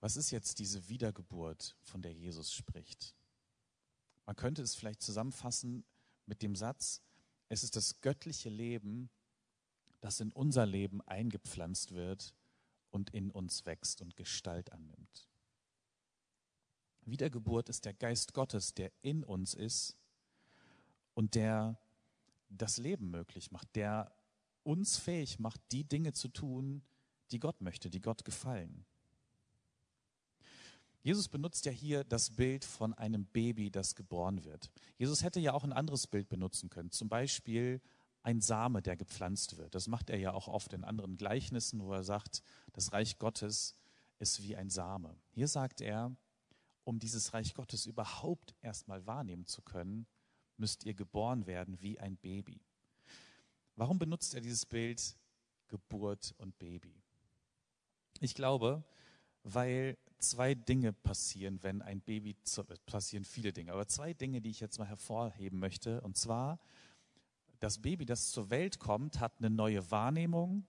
Was 0.00 0.16
ist 0.16 0.30
jetzt 0.30 0.58
diese 0.58 0.88
Wiedergeburt, 0.88 1.76
von 1.82 2.02
der 2.02 2.12
Jesus 2.12 2.52
spricht? 2.52 3.14
Man 4.24 4.36
könnte 4.36 4.62
es 4.62 4.74
vielleicht 4.74 5.02
zusammenfassen 5.02 5.84
mit 6.26 6.42
dem 6.42 6.56
Satz, 6.56 7.02
es 7.50 7.62
ist 7.62 7.76
das 7.76 8.00
göttliche 8.00 8.48
Leben, 8.48 9.10
das 10.00 10.18
in 10.18 10.32
unser 10.32 10.64
Leben 10.64 11.02
eingepflanzt 11.02 11.92
wird 11.92 12.34
und 12.90 13.10
in 13.10 13.30
uns 13.30 13.66
wächst 13.66 14.00
und 14.00 14.16
Gestalt 14.16 14.72
annimmt. 14.72 15.28
Wiedergeburt 17.04 17.68
ist 17.68 17.84
der 17.84 17.94
Geist 17.94 18.34
Gottes, 18.34 18.74
der 18.74 18.92
in 19.02 19.24
uns 19.24 19.54
ist 19.54 19.96
und 21.14 21.34
der 21.34 21.78
das 22.48 22.78
Leben 22.78 23.10
möglich 23.10 23.50
macht, 23.50 23.74
der 23.74 24.12
uns 24.62 24.98
fähig 24.98 25.38
macht, 25.38 25.60
die 25.72 25.84
Dinge 25.84 26.12
zu 26.12 26.28
tun, 26.28 26.82
die 27.30 27.40
Gott 27.40 27.60
möchte, 27.60 27.90
die 27.90 28.00
Gott 28.00 28.24
gefallen. 28.24 28.84
Jesus 31.02 31.28
benutzt 31.28 31.64
ja 31.66 31.72
hier 31.72 32.04
das 32.04 32.30
Bild 32.30 32.64
von 32.64 32.94
einem 32.94 33.24
Baby, 33.26 33.70
das 33.70 33.96
geboren 33.96 34.44
wird. 34.44 34.70
Jesus 34.98 35.24
hätte 35.24 35.40
ja 35.40 35.52
auch 35.52 35.64
ein 35.64 35.72
anderes 35.72 36.06
Bild 36.06 36.28
benutzen 36.28 36.70
können, 36.70 36.92
zum 36.92 37.08
Beispiel 37.08 37.80
ein 38.22 38.40
Same, 38.40 38.82
der 38.82 38.96
gepflanzt 38.96 39.56
wird. 39.56 39.74
Das 39.74 39.88
macht 39.88 40.10
er 40.10 40.18
ja 40.18 40.32
auch 40.32 40.46
oft 40.46 40.72
in 40.72 40.84
anderen 40.84 41.16
Gleichnissen, 41.16 41.82
wo 41.82 41.92
er 41.92 42.04
sagt, 42.04 42.42
das 42.72 42.92
Reich 42.92 43.18
Gottes 43.18 43.74
ist 44.20 44.44
wie 44.44 44.54
ein 44.54 44.70
Same. 44.70 45.16
Hier 45.32 45.48
sagt 45.48 45.80
er, 45.80 46.14
um 46.84 46.98
dieses 46.98 47.32
Reich 47.32 47.54
Gottes 47.54 47.86
überhaupt 47.86 48.54
erstmal 48.60 49.06
wahrnehmen 49.06 49.46
zu 49.46 49.62
können, 49.62 50.06
müsst 50.56 50.84
ihr 50.84 50.94
geboren 50.94 51.46
werden 51.46 51.80
wie 51.80 51.98
ein 51.98 52.16
Baby. 52.16 52.60
Warum 53.76 53.98
benutzt 53.98 54.34
er 54.34 54.40
dieses 54.40 54.66
Bild 54.66 55.16
Geburt 55.68 56.34
und 56.38 56.58
Baby? 56.58 57.02
Ich 58.20 58.34
glaube, 58.34 58.84
weil 59.42 59.98
zwei 60.18 60.54
Dinge 60.54 60.92
passieren, 60.92 61.62
wenn 61.62 61.82
ein 61.82 62.00
Baby, 62.00 62.36
zu, 62.44 62.64
passieren 62.86 63.24
viele 63.24 63.52
Dinge, 63.52 63.72
aber 63.72 63.86
zwei 63.88 64.14
Dinge, 64.14 64.40
die 64.40 64.50
ich 64.50 64.60
jetzt 64.60 64.78
mal 64.78 64.86
hervorheben 64.86 65.58
möchte. 65.58 66.00
Und 66.02 66.16
zwar, 66.16 66.60
das 67.58 67.80
Baby, 67.80 68.06
das 68.06 68.30
zur 68.30 68.50
Welt 68.50 68.78
kommt, 68.78 69.20
hat 69.20 69.38
eine 69.38 69.50
neue 69.50 69.90
Wahrnehmung 69.90 70.66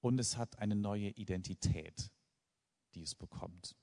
und 0.00 0.18
es 0.18 0.36
hat 0.36 0.58
eine 0.58 0.76
neue 0.76 1.08
Identität, 1.10 2.10
die 2.94 3.02
es 3.02 3.14
bekommt. 3.14 3.74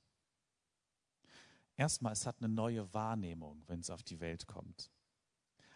Erstmal, 1.76 2.14
es 2.14 2.26
hat 2.26 2.38
eine 2.40 2.50
neue 2.50 2.94
Wahrnehmung, 2.94 3.64
wenn 3.68 3.80
es 3.80 3.90
auf 3.90 4.04
die 4.04 4.20
Welt 4.20 4.48
kommt. 4.48 4.92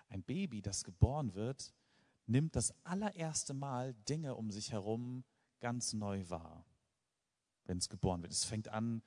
Ein 0.09 0.23
Baby, 0.23 0.61
das 0.61 0.83
geboren 0.83 1.33
wird, 1.33 1.73
nimmt 2.25 2.55
das 2.55 2.73
allererste 2.85 3.53
Mal 3.53 3.93
Dinge 4.07 4.35
um 4.35 4.51
sich 4.51 4.71
herum 4.71 5.23
ganz 5.59 5.93
neu 5.93 6.29
wahr 6.29 6.65
wenn 7.67 7.77
es 7.77 7.89
geboren 7.89 8.21
wird. 8.21 8.31
Es 8.31 8.45
fängt 8.45 8.69
an, 8.69 9.01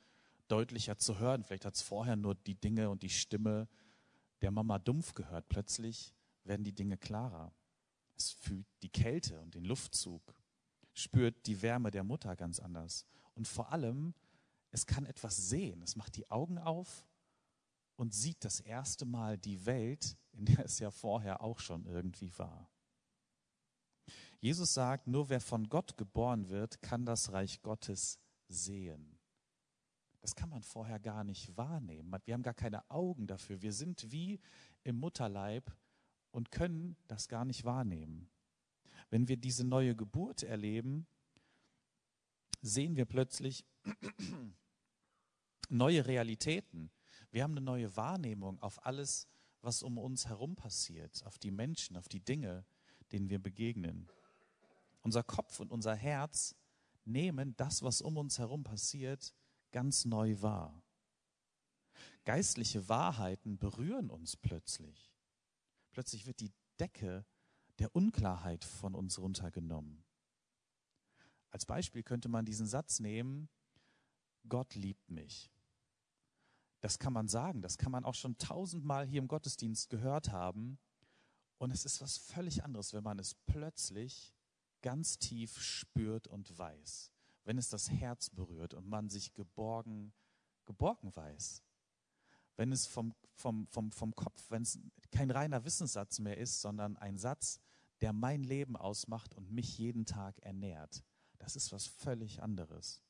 deutlicher 0.48 0.98
zu 0.98 1.18
hören. 1.18 1.42
Vielleicht 1.42 1.64
hat 1.64 1.74
es 1.74 1.82
vorher 1.82 2.16
nur 2.16 2.34
die 2.34 2.54
Dinge 2.54 2.90
und 2.90 3.02
die 3.02 3.10
Stimme 3.10 3.68
der 4.42 4.50
Mama 4.50 4.78
dumpf 4.78 5.14
gehört. 5.14 5.48
Plötzlich 5.48 6.14
werden 6.44 6.64
die 6.64 6.74
Dinge 6.74 6.96
klarer. 6.96 7.52
Es 8.16 8.30
fühlt 8.30 8.66
die 8.82 8.88
Kälte 8.88 9.40
und 9.40 9.54
den 9.54 9.64
Luftzug, 9.64 10.34
spürt 10.92 11.46
die 11.46 11.62
Wärme 11.62 11.90
der 11.90 12.04
Mutter 12.04 12.36
ganz 12.36 12.60
anders. 12.60 13.06
Und 13.34 13.48
vor 13.48 13.72
allem, 13.72 14.14
es 14.70 14.86
kann 14.86 15.06
etwas 15.06 15.36
sehen. 15.48 15.82
Es 15.82 15.96
macht 15.96 16.16
die 16.16 16.30
Augen 16.30 16.58
auf 16.58 17.04
und 17.96 18.14
sieht 18.14 18.44
das 18.44 18.60
erste 18.60 19.04
Mal 19.04 19.36
die 19.36 19.66
Welt, 19.66 20.16
in 20.32 20.46
der 20.46 20.64
es 20.64 20.78
ja 20.78 20.90
vorher 20.90 21.42
auch 21.42 21.58
schon 21.58 21.84
irgendwie 21.86 22.36
war. 22.38 22.70
Jesus 24.38 24.72
sagt, 24.72 25.06
nur 25.06 25.28
wer 25.28 25.40
von 25.40 25.68
Gott 25.68 25.98
geboren 25.98 26.48
wird, 26.48 26.80
kann 26.80 27.04
das 27.04 27.32
Reich 27.32 27.60
Gottes 27.60 28.18
sehen. 28.48 29.18
Das 30.20 30.34
kann 30.34 30.48
man 30.48 30.62
vorher 30.62 30.98
gar 30.98 31.24
nicht 31.24 31.56
wahrnehmen. 31.56 32.14
Wir 32.24 32.34
haben 32.34 32.42
gar 32.42 32.54
keine 32.54 32.88
Augen 32.90 33.26
dafür. 33.26 33.60
Wir 33.62 33.72
sind 33.72 34.10
wie 34.10 34.40
im 34.82 34.96
Mutterleib 34.96 35.70
und 36.30 36.50
können 36.50 36.96
das 37.06 37.28
gar 37.28 37.44
nicht 37.44 37.64
wahrnehmen. 37.64 38.30
Wenn 39.08 39.28
wir 39.28 39.36
diese 39.36 39.64
neue 39.64 39.94
Geburt 39.96 40.42
erleben, 40.42 41.06
sehen 42.62 42.96
wir 42.96 43.04
plötzlich 43.04 43.64
neue 45.68 46.06
Realitäten. 46.06 46.90
Wir 47.30 47.42
haben 47.42 47.52
eine 47.52 47.60
neue 47.60 47.96
Wahrnehmung 47.96 48.60
auf 48.60 48.84
alles, 48.84 49.28
was 49.62 49.82
um 49.82 49.98
uns 49.98 50.26
herum 50.26 50.56
passiert, 50.56 51.24
auf 51.26 51.38
die 51.38 51.50
Menschen, 51.50 51.96
auf 51.96 52.08
die 52.08 52.20
Dinge, 52.20 52.64
denen 53.12 53.30
wir 53.30 53.38
begegnen. 53.38 54.08
Unser 55.02 55.22
Kopf 55.22 55.60
und 55.60 55.70
unser 55.70 55.94
Herz 55.94 56.56
nehmen 57.04 57.56
das, 57.56 57.82
was 57.82 58.02
um 58.02 58.16
uns 58.16 58.38
herum 58.38 58.64
passiert, 58.64 59.34
ganz 59.72 60.04
neu 60.04 60.40
wahr. 60.40 60.82
Geistliche 62.24 62.88
Wahrheiten 62.88 63.58
berühren 63.58 64.10
uns 64.10 64.36
plötzlich. 64.36 65.12
Plötzlich 65.90 66.26
wird 66.26 66.40
die 66.40 66.52
Decke 66.78 67.24
der 67.78 67.94
Unklarheit 67.96 68.64
von 68.64 68.94
uns 68.94 69.18
runtergenommen. 69.18 70.04
Als 71.50 71.66
Beispiel 71.66 72.02
könnte 72.02 72.28
man 72.28 72.44
diesen 72.44 72.66
Satz 72.66 73.00
nehmen, 73.00 73.48
Gott 74.48 74.74
liebt 74.74 75.10
mich. 75.10 75.50
Das 76.80 76.98
kann 76.98 77.12
man 77.12 77.28
sagen, 77.28 77.60
das 77.60 77.76
kann 77.76 77.92
man 77.92 78.04
auch 78.04 78.14
schon 78.14 78.38
tausendmal 78.38 79.06
hier 79.06 79.20
im 79.20 79.28
Gottesdienst 79.28 79.90
gehört 79.90 80.30
haben. 80.30 80.78
Und 81.58 81.72
es 81.72 81.84
ist 81.84 82.00
was 82.00 82.16
völlig 82.16 82.64
anderes, 82.64 82.94
wenn 82.94 83.04
man 83.04 83.18
es 83.18 83.34
plötzlich 83.34 84.34
ganz 84.80 85.18
tief 85.18 85.60
spürt 85.60 86.26
und 86.26 86.58
weiß, 86.58 87.12
wenn 87.44 87.58
es 87.58 87.68
das 87.68 87.90
Herz 87.90 88.30
berührt 88.30 88.72
und 88.72 88.88
man 88.88 89.10
sich 89.10 89.34
geborgen, 89.34 90.14
geborgen 90.64 91.14
weiß, 91.14 91.62
wenn 92.56 92.72
es 92.72 92.86
vom, 92.86 93.14
vom, 93.34 93.66
vom, 93.68 93.92
vom 93.92 94.14
Kopf, 94.14 94.50
wenn 94.50 94.62
es 94.62 94.78
kein 95.10 95.30
reiner 95.30 95.64
Wissenssatz 95.64 96.18
mehr 96.18 96.38
ist, 96.38 96.62
sondern 96.62 96.96
ein 96.96 97.18
Satz, 97.18 97.60
der 98.00 98.14
mein 98.14 98.42
Leben 98.42 98.76
ausmacht 98.76 99.34
und 99.34 99.50
mich 99.50 99.76
jeden 99.76 100.06
Tag 100.06 100.38
ernährt. 100.38 101.04
Das 101.40 101.56
ist 101.56 101.72
was 101.72 101.86
völlig 101.86 102.42
anderes. 102.42 103.02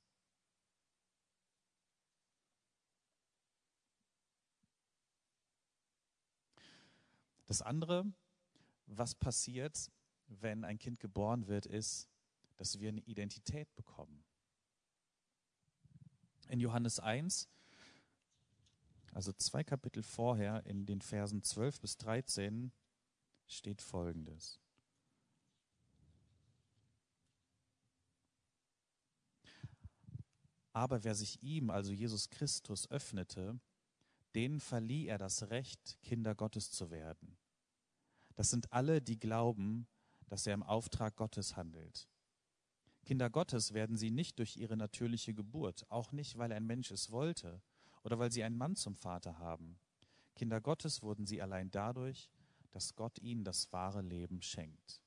Das 7.47 7.61
andere, 7.61 8.07
was 8.87 9.17
passiert, 9.17 9.91
wenn 10.29 10.65
ein 10.65 10.79
Kind 10.79 11.01
geboren 11.01 11.49
wird, 11.49 11.67
ist, 11.67 12.09
dass 12.57 12.79
wir 12.79 12.91
eine 12.91 13.01
Identität 13.01 13.75
bekommen. 13.75 14.23
In 16.49 16.61
Johannes 16.61 17.01
1, 17.01 17.49
also 19.13 19.33
zwei 19.33 19.65
Kapitel 19.65 20.05
vorher, 20.05 20.65
in 20.65 20.87
den 20.87 21.01
Versen 21.01 21.43
12 21.43 21.81
bis 21.81 21.99
13, 21.99 22.71
steht 23.49 23.83
Folgendes. 23.83 24.61
Aber 30.73 31.05
wer 31.05 31.15
sich 31.15 31.43
ihm, 31.43 31.71
also 31.71 31.93
Jesus 31.93 32.31
Christus, 32.31 32.91
öffnete, 32.91 33.59
denen 34.35 34.61
verlieh 34.61 35.07
er 35.07 35.19
das 35.19 35.51
Recht, 35.51 35.99
Kinder 36.03 36.35
Gottes 36.35 36.71
zu 36.71 36.91
werden. 36.91 37.37
Das 38.37 38.51
sind 38.51 38.73
alle, 38.73 39.03
die 39.03 39.19
glauben, 39.19 39.89
dass 40.29 40.47
er 40.47 40.55
im 40.55 40.63
Auftrag 40.63 41.17
Gottes 41.17 41.57
handelt. 41.57 42.09
Kinder 43.05 43.31
Gottes 43.31 43.75
werden 43.75 43.97
sie 43.97 44.11
nicht 44.11 44.39
durch 44.39 44.57
ihre 44.57 44.77
natürliche 44.77 45.35
Geburt, 45.35 45.85
auch 45.91 46.13
nicht, 46.13 46.39
weil 46.39 46.53
ein 46.53 46.67
Mensch 46.67 46.91
es 46.91 47.11
wollte 47.11 47.61
oder 48.03 48.19
weil 48.19 48.31
sie 48.31 48.45
einen 48.45 48.57
Mann 48.57 48.77
zum 48.77 48.95
Vater 48.95 49.39
haben. 49.39 49.79
Kinder 50.37 50.61
Gottes 50.61 51.03
wurden 51.03 51.27
sie 51.27 51.43
allein 51.43 51.71
dadurch, 51.71 52.31
dass 52.71 52.95
Gott 52.95 53.19
ihnen 53.19 53.45
das 53.45 53.73
wahre 53.73 54.03
Leben 54.03 54.43
schenkt. 54.43 55.03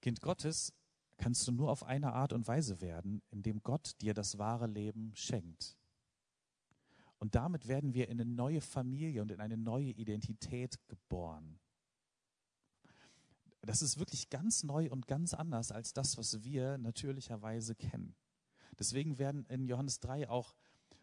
Kind 0.00 0.20
Gottes 0.22 0.72
kannst 1.18 1.46
du 1.46 1.52
nur 1.52 1.70
auf 1.70 1.84
eine 1.84 2.12
Art 2.12 2.32
und 2.32 2.46
Weise 2.48 2.80
werden, 2.80 3.22
indem 3.30 3.62
Gott 3.62 4.00
dir 4.00 4.14
das 4.14 4.38
wahre 4.38 4.66
Leben 4.66 5.12
schenkt. 5.14 5.76
Und 7.18 7.34
damit 7.34 7.66
werden 7.66 7.94
wir 7.94 8.08
in 8.08 8.20
eine 8.20 8.30
neue 8.30 8.60
Familie 8.60 9.22
und 9.22 9.32
in 9.32 9.40
eine 9.40 9.56
neue 9.56 9.90
Identität 9.90 10.78
geboren. 10.88 11.58
Das 13.62 13.82
ist 13.82 13.98
wirklich 13.98 14.30
ganz 14.30 14.62
neu 14.62 14.88
und 14.90 15.08
ganz 15.08 15.34
anders 15.34 15.72
als 15.72 15.92
das, 15.92 16.16
was 16.16 16.42
wir 16.44 16.78
natürlicherweise 16.78 17.74
kennen. 17.74 18.14
Deswegen 18.78 19.18
werden 19.18 19.44
in 19.46 19.66
Johannes 19.66 19.98
3 20.00 20.30
auch 20.30 20.54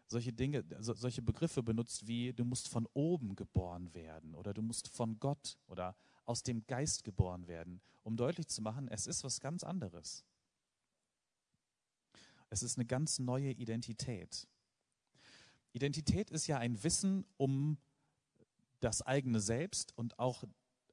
solche 0.06 0.32
Dinge, 0.32 0.64
solche 0.80 1.20
Begriffe 1.20 1.62
benutzt 1.62 2.06
wie 2.06 2.32
du 2.32 2.44
musst 2.44 2.68
von 2.68 2.86
oben 2.94 3.36
geboren 3.36 3.92
werden 3.92 4.34
oder 4.34 4.54
du 4.54 4.62
musst 4.62 4.88
von 4.88 5.18
Gott 5.20 5.58
oder 5.66 5.96
aus 6.24 6.42
dem 6.42 6.66
Geist 6.66 7.04
geboren 7.04 7.46
werden, 7.46 7.80
um 8.06 8.16
deutlich 8.16 8.46
zu 8.46 8.62
machen, 8.62 8.86
es 8.86 9.08
ist 9.08 9.24
was 9.24 9.40
ganz 9.40 9.64
anderes. 9.64 10.24
Es 12.50 12.62
ist 12.62 12.78
eine 12.78 12.86
ganz 12.86 13.18
neue 13.18 13.50
Identität. 13.50 14.46
Identität 15.72 16.30
ist 16.30 16.46
ja 16.46 16.58
ein 16.58 16.84
Wissen 16.84 17.26
um 17.36 17.78
das 18.78 19.02
eigene 19.02 19.40
Selbst 19.40 19.92
und 19.98 20.20
auch 20.20 20.44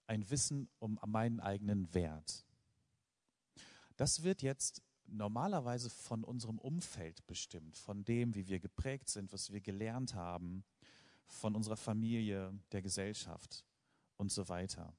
ein 0.08 0.28
Wissen 0.32 0.68
um 0.80 1.00
meinen 1.06 1.40
eigenen 1.40 1.94
Wert. 1.94 2.48
Das 3.96 4.24
wird 4.24 4.42
jetzt 4.42 4.82
normalerweise 5.06 5.92
von 5.92 6.24
unserem 6.24 6.58
Umfeld 6.58 7.28
bestimmt, 7.28 7.78
von 7.78 8.04
dem, 8.04 8.34
wie 8.34 8.48
wir 8.48 8.60
geprägt 8.60 9.08
sind, 9.08 9.32
was 9.32 9.52
wir 9.52 9.62
gelernt 9.62 10.16
haben, 10.16 10.64
von 11.28 11.56
unserer 11.56 11.78
Familie, 11.78 12.60
der 12.72 12.82
Gesellschaft 12.82 13.64
und 14.18 14.32
so 14.32 14.50
weiter. 14.50 14.98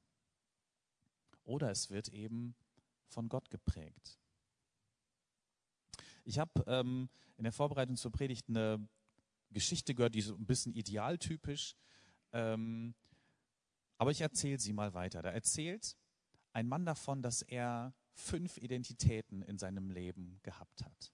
Oder 1.45 1.71
es 1.71 1.91
wird 1.91 2.09
eben 2.09 2.55
von 3.07 3.29
Gott 3.29 3.51
geprägt. 3.51 4.19
Ich 6.25 6.39
habe 6.39 6.65
ähm, 6.67 7.09
in 7.37 7.45
der 7.45 7.53
Vorbereitung 7.53 7.97
zur 7.97 8.11
Predigt 8.11 8.49
eine 8.49 8.89
Geschichte 9.51 9.95
gehört, 9.95 10.15
die 10.15 10.23
so 10.23 10.35
ein 10.35 10.47
bisschen 10.47 10.75
idealtypisch, 10.75 11.77
ähm, 12.33 12.95
aber 13.99 14.11
ich 14.11 14.21
erzähle 14.21 14.59
sie 14.59 14.73
mal 14.73 14.95
weiter. 14.95 15.23
Da 15.23 15.31
erzählt 15.31 15.97
ein 16.53 16.67
Mann 16.67 16.85
davon, 16.85 17.23
dass 17.23 17.43
er 17.43 17.95
fünf 18.13 18.59
Identitäten 18.59 19.43
in 19.43 19.59
seinem 19.59 19.91
Leben 19.91 20.41
gehabt 20.43 20.85
hat. 20.85 21.13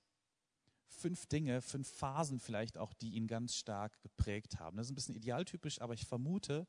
Fünf 0.87 1.27
Dinge, 1.27 1.63
fünf 1.63 1.89
Phasen 1.89 2.41
vielleicht 2.41 2.79
auch, 2.79 2.93
die 2.95 3.15
ihn 3.15 3.27
ganz 3.27 3.55
stark 3.55 4.01
geprägt 4.03 4.59
haben. 4.59 4.77
Das 4.77 4.87
ist 4.87 4.93
ein 4.93 4.97
bisschen 4.97 5.15
idealtypisch, 5.15 5.81
aber 5.81 5.95
ich 5.95 6.07
vermute, 6.07 6.67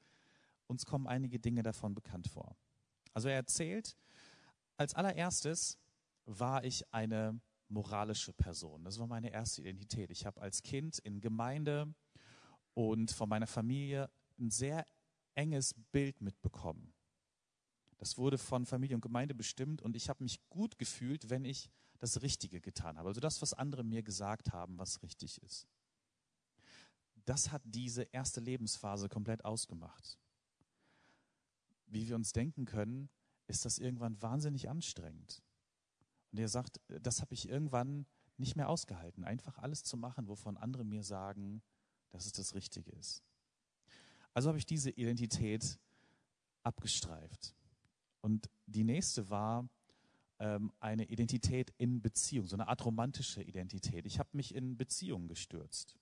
uns 0.68 0.86
kommen 0.86 1.08
einige 1.08 1.39
Dinge 1.39 1.63
davon 1.63 1.94
bekannt 1.94 2.27
vor. 2.27 2.56
Also 3.13 3.30
er 3.30 3.36
erzählt, 3.36 3.96
als 4.77 4.94
allererstes 4.94 5.77
war 6.25 6.63
ich 6.63 6.91
eine 6.94 7.40
moralische 7.68 8.33
Person. 8.33 8.83
Das 8.83 9.00
war 9.00 9.07
meine 9.07 9.31
erste 9.31 9.62
Identität. 9.62 10.12
Ich 10.12 10.25
habe 10.25 10.42
als 10.42 10.62
Kind 10.62 11.00
in 11.00 11.22
Gemeinde 11.22 11.94
und 12.74 13.12
von 13.12 13.29
meiner 13.29 13.48
Familie 13.48 14.09
ein 14.40 14.51
sehr 14.51 14.86
enges 15.36 15.74
Bild 15.92 16.22
mitbekommen. 16.22 16.94
Das 17.98 18.18
wurde 18.18 18.38
von 18.38 18.66
Familie 18.66 18.96
und 18.96 19.01
Gemeinde 19.01 19.36
bestimmt 19.36 19.81
und 19.81 19.96
ich 19.96 20.09
habe 20.09 20.24
mich 20.24 20.42
gut 20.50 20.79
gefühlt, 20.79 21.29
wenn 21.29 21.46
ich 21.46 21.70
das 22.00 22.24
Richtige 22.24 22.59
getan 22.59 22.98
habe. 22.98 23.09
Also 23.09 23.22
das, 23.22 23.42
was 23.42 23.53
andere 23.53 23.83
mir 23.83 24.01
gesagt 24.01 24.51
haben, 24.51 24.77
was 24.79 25.03
richtig 25.03 25.42
ist. 25.44 25.68
Das 27.25 27.51
hat 27.51 27.62
diese 27.64 28.03
erste 28.03 28.42
Lebensphase 28.42 29.07
komplett 29.07 29.46
ausgemacht. 29.46 30.18
Wie 31.92 32.08
wir 32.08 32.16
uns 32.16 32.32
denken 32.32 32.66
können, 32.66 33.10
ist 33.48 33.66
das 33.66 33.77
irgendwann 33.77 34.22
wahnsinnig 34.22 34.70
anstrengend. 34.70 35.44
Und 36.32 36.40
er 36.40 36.48
sagt, 36.48 36.80
das 36.88 37.22
habe 37.22 37.34
ich 37.34 37.50
irgendwann 37.50 38.06
nicht 38.38 38.56
mehr 38.56 38.70
ausgehalten, 38.70 39.25
einfach 39.25 39.58
alles 39.58 39.84
zu 39.84 39.98
machen, 39.98 40.27
wovon 40.27 40.58
andere 40.58 40.86
mir 40.86 41.04
sagen, 41.04 41.62
dass 42.10 42.25
es 42.25 42.32
das 42.32 42.56
Richtige 42.56 42.92
ist. 42.92 43.24
Also 44.34 44.48
habe 44.48 44.58
ich 44.58 44.66
diese 44.66 44.90
Identität 44.90 45.77
abgestreift. 46.64 47.54
Und 48.22 48.50
die 48.66 48.86
nächste 48.86 49.30
war 49.30 49.68
ähm, 50.40 50.72
eine 50.80 51.06
Identität 51.06 51.74
in 51.77 52.01
Beziehung, 52.01 52.48
so 52.48 52.56
eine 52.56 52.70
Art 52.70 52.86
romantische 52.86 53.44
Identität. 53.44 54.06
Ich 54.06 54.18
habe 54.18 54.30
mich 54.34 54.56
in 54.56 54.77
Beziehungen 54.77 55.27
gestürzt. 55.27 55.98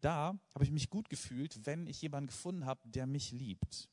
Da 0.00 0.38
habe 0.54 0.64
ich 0.64 0.70
mich 0.70 0.88
gut 0.88 1.08
gefühlt, 1.08 1.66
wenn 1.66 1.86
ich 1.86 2.00
jemanden 2.02 2.28
gefunden 2.28 2.66
habe, 2.66 2.80
der 2.84 3.06
mich 3.06 3.32
liebt. 3.32 3.88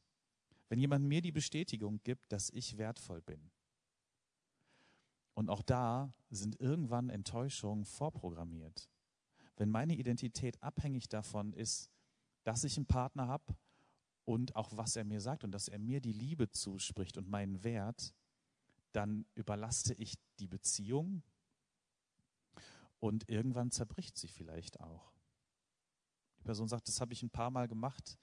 Wenn 0.72 0.80
jemand 0.80 1.06
mir 1.06 1.22
die 1.22 1.34
Bestätigung 1.34 2.00
gibt, 2.02 2.32
dass 2.32 2.50
ich 2.50 2.78
wertvoll 2.78 3.22
bin. 3.22 3.52
Und 5.34 5.50
auch 5.50 5.64
da 5.64 6.14
sind 6.30 6.62
irgendwann 6.62 7.10
Enttäuschungen 7.10 7.84
vorprogrammiert. 7.84 8.90
Wenn 9.58 9.70
meine 9.70 9.98
Identität 9.98 10.64
abhängig 10.64 11.10
davon 11.10 11.52
ist, 11.52 11.92
dass 12.46 12.64
ich 12.64 12.78
einen 12.78 12.86
Partner 12.86 13.28
habe 13.28 13.54
und 14.24 14.56
auch 14.56 14.70
was 14.78 14.96
er 14.96 15.04
mir 15.04 15.20
sagt 15.20 15.44
und 15.44 15.52
dass 15.52 15.68
er 15.68 15.78
mir 15.78 16.00
die 16.00 16.14
Liebe 16.14 16.50
zuspricht 16.50 17.18
und 17.18 17.28
meinen 17.28 17.66
Wert, 17.66 18.16
dann 18.94 19.26
überlaste 19.36 19.94
ich 19.96 20.16
die 20.40 20.48
Beziehung 20.48 21.22
und 23.02 23.28
irgendwann 23.28 23.72
zerbricht 23.72 24.18
sie 24.18 24.30
vielleicht 24.30 24.80
auch. 24.80 25.12
Die 26.40 26.44
Person 26.44 26.70
sagt, 26.70 26.88
das 26.88 27.02
habe 27.02 27.12
ich 27.12 27.24
ein 27.24 27.30
paar 27.30 27.52
Mal 27.52 27.68
gemacht 27.68 28.18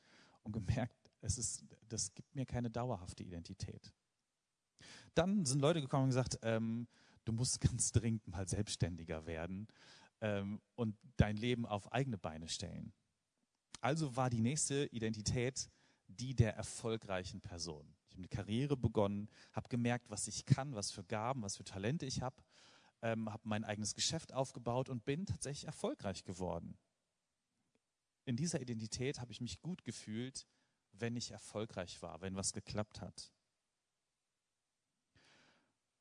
und 0.45 0.53
gemerkt, 0.53 0.98
es 1.21 1.39
ist, 1.39 1.65
das 1.89 2.15
gibt 2.15 2.35
mir 2.35 2.47
keine 2.47 2.71
dauerhafte 2.71 3.23
Identität. 3.23 3.93
Dann 5.15 5.45
sind 5.45 5.61
Leute 5.61 5.81
gekommen 5.81 6.05
und 6.05 6.11
gesagt, 6.11 6.39
ähm, 6.43 6.87
du 7.25 7.33
musst 7.33 7.61
ganz 7.61 7.93
dringend 7.93 8.27
mal 8.29 8.49
selbstständiger 8.49 9.27
werden 9.27 9.69
ähm, 10.21 10.61
und 10.75 10.97
dein 11.17 11.37
Leben 11.37 11.67
auf 11.67 11.93
eigene 11.93 12.19
Beine 12.19 12.49
stellen. 12.49 12.93
Also 13.81 14.17
war 14.17 14.31
die 14.31 14.41
nächste 14.41 14.87
Identität 14.87 15.71
die 16.09 16.35
der 16.35 16.57
erfolgreichen 16.57 17.41
Person. 17.41 17.95
Ich 18.07 18.13
habe 18.13 18.21
eine 18.21 18.29
Karriere 18.29 18.77
begonnen, 18.77 19.29
habe 19.53 19.69
gemerkt, 19.69 20.11
was 20.11 20.27
ich 20.27 20.47
kann, 20.47 20.75
was 20.75 20.91
für 20.91 21.05
Gaben, 21.05 21.43
was 21.43 21.57
für 21.57 21.65
Talente 21.65 22.07
ich 22.07 22.23
habe, 22.23 22.43
ähm, 23.03 23.31
habe 23.31 23.43
mein 23.47 23.65
eigenes 23.65 23.95
Geschäft 23.95 24.33
aufgebaut 24.33 24.89
und 24.89 25.05
bin 25.05 25.27
tatsächlich 25.27 25.67
erfolgreich 25.67 26.25
geworden. 26.25 26.77
In 28.25 28.37
dieser 28.37 28.61
Identität 28.61 29.21
habe 29.21 29.33
ich 29.33 29.41
mich 29.41 29.61
gut 29.61 29.85
gefühlt, 29.85 30.47
wenn 31.01 31.17
ich 31.17 31.31
erfolgreich 31.31 32.01
war, 32.03 32.21
wenn 32.21 32.37
was 32.37 32.53
geklappt 32.53 33.01
hat. 33.01 33.33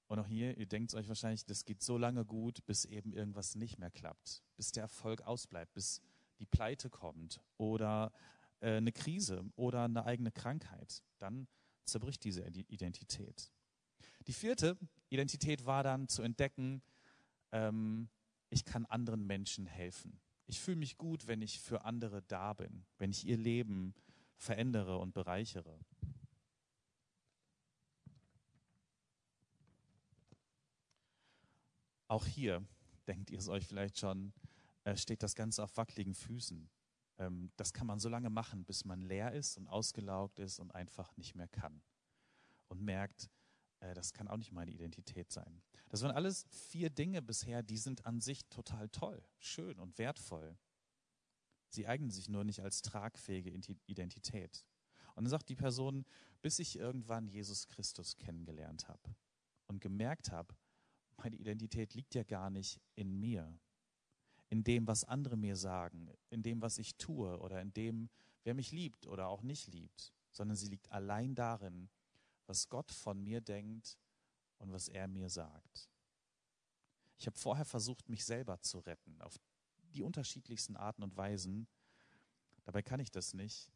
Und 0.08 0.20
auch 0.20 0.28
hier, 0.28 0.58
ihr 0.58 0.68
denkt 0.68 0.94
euch 0.94 1.08
wahrscheinlich, 1.08 1.46
das 1.46 1.66
geht 1.66 1.84
so 1.84 1.98
lange 1.98 2.24
gut, 2.26 2.66
bis 2.66 2.86
eben 2.86 3.14
irgendwas 3.14 3.56
nicht 3.56 3.78
mehr 3.78 3.92
klappt, 3.92 4.44
bis 4.56 4.72
der 4.72 4.84
Erfolg 4.84 5.22
ausbleibt, 5.22 5.74
bis 5.74 6.02
die 6.40 6.46
Pleite 6.46 6.90
kommt 6.90 7.42
oder 7.58 8.14
äh, 8.62 8.78
eine 8.78 8.92
Krise 8.92 9.44
oder 9.56 9.84
eine 9.84 10.06
eigene 10.06 10.32
Krankheit, 10.32 11.04
dann 11.18 11.48
zerbricht 11.84 12.24
diese 12.24 12.42
Identität. 12.46 13.52
Die 14.28 14.34
vierte 14.34 14.78
Identität 15.10 15.66
war 15.66 15.84
dann 15.84 16.08
zu 16.08 16.22
entdecken, 16.22 16.82
ähm, 17.52 18.10
ich 18.50 18.66
kann 18.66 18.86
anderen 18.86 19.26
Menschen 19.26 19.66
helfen. 19.66 20.20
Ich 20.46 20.60
fühle 20.60 20.78
mich 20.78 20.98
gut, 20.98 21.28
wenn 21.28 21.42
ich 21.42 21.60
für 21.60 21.84
andere 21.84 22.22
da 22.24 22.54
bin, 22.54 22.86
wenn 22.98 23.12
ich 23.12 23.26
ihr 23.26 23.38
Leben 23.38 23.94
verändere 24.38 24.98
und 24.98 25.14
bereichere. 25.14 25.80
Auch 32.08 32.26
hier, 32.26 32.66
denkt 33.08 33.30
ihr 33.32 33.40
es 33.40 33.50
euch 33.50 33.68
vielleicht 33.68 33.98
schon, 34.00 34.34
äh, 34.86 34.96
steht 34.96 35.24
das 35.24 35.36
Ganze 35.36 35.64
auf 35.64 35.76
wackeligen 35.76 36.16
Füßen. 36.16 36.70
Ähm, 37.18 37.52
das 37.58 37.74
kann 37.74 37.88
man 37.88 38.00
so 38.00 38.08
lange 38.08 38.30
machen, 38.30 38.64
bis 38.64 38.86
man 38.86 39.02
leer 39.02 39.34
ist 39.34 39.58
und 39.58 39.68
ausgelaugt 39.68 40.40
ist 40.40 40.60
und 40.60 40.74
einfach 40.74 41.16
nicht 41.18 41.36
mehr 41.36 41.50
kann. 41.50 41.82
Und 42.70 42.82
merkt, 42.82 43.30
äh, 43.80 43.94
das 43.94 44.14
kann 44.14 44.28
auch 44.28 44.38
nicht 44.38 44.52
meine 44.52 44.72
Identität 44.72 45.32
sein. 45.32 45.62
Das 45.90 46.02
waren 46.02 46.12
alles 46.12 46.46
vier 46.50 46.90
Dinge 46.90 47.22
bisher, 47.22 47.64
die 47.64 47.78
sind 47.78 48.06
an 48.06 48.22
sich 48.22 48.46
total 48.50 48.90
toll, 48.90 49.22
schön 49.40 49.80
und 49.80 49.98
wertvoll. 49.98 50.58
Sie 51.70 51.88
eignen 51.88 52.12
sich 52.12 52.30
nur 52.30 52.44
nicht 52.44 52.62
als 52.62 52.82
tragfähige 52.82 53.52
Identität. 53.86 54.66
Und 55.16 55.24
dann 55.24 55.30
sagt 55.30 55.50
die 55.50 55.56
Person, 55.56 56.06
bis 56.42 56.60
ich 56.60 56.78
irgendwann 56.78 57.28
Jesus 57.28 57.68
Christus 57.68 58.18
kennengelernt 58.18 58.88
habe 58.88 59.16
und 59.68 59.82
gemerkt 59.82 60.32
habe, 60.32 60.56
meine 61.18 61.36
Identität 61.36 61.94
liegt 61.96 62.14
ja 62.16 62.24
gar 62.24 62.50
nicht 62.50 62.80
in 62.96 63.20
mir, 63.20 63.60
in 64.50 64.64
dem, 64.64 64.88
was 64.88 65.04
andere 65.04 65.36
mir 65.36 65.56
sagen, 65.56 66.10
in 66.30 66.44
dem, 66.44 66.62
was 66.62 66.78
ich 66.78 66.96
tue 66.96 67.40
oder 67.40 67.62
in 67.62 67.74
dem, 67.74 68.10
wer 68.44 68.54
mich 68.54 68.72
liebt 68.72 69.08
oder 69.08 69.28
auch 69.28 69.42
nicht 69.42 69.68
liebt, 69.68 70.14
sondern 70.32 70.56
sie 70.56 70.70
liegt 70.70 70.92
allein 70.92 71.36
darin, 71.36 71.90
was 72.46 72.70
Gott 72.70 72.92
von 72.92 73.22
mir 73.22 73.42
denkt 73.42 73.98
und 74.60 74.72
was 74.72 74.88
er 74.88 75.08
mir 75.08 75.30
sagt. 75.30 75.90
Ich 77.18 77.26
habe 77.26 77.38
vorher 77.38 77.66
versucht, 77.66 78.08
mich 78.10 78.24
selber 78.24 78.62
zu 78.62 78.80
retten, 78.80 79.20
auf 79.22 79.40
die 79.98 80.04
unterschiedlichsten 80.04 80.78
Arten 80.78 81.04
und 81.04 81.18
Weisen. 81.18 81.68
Dabei 82.64 82.84
kann 82.84 83.00
ich 83.00 83.12
das 83.12 83.34
nicht 83.34 83.72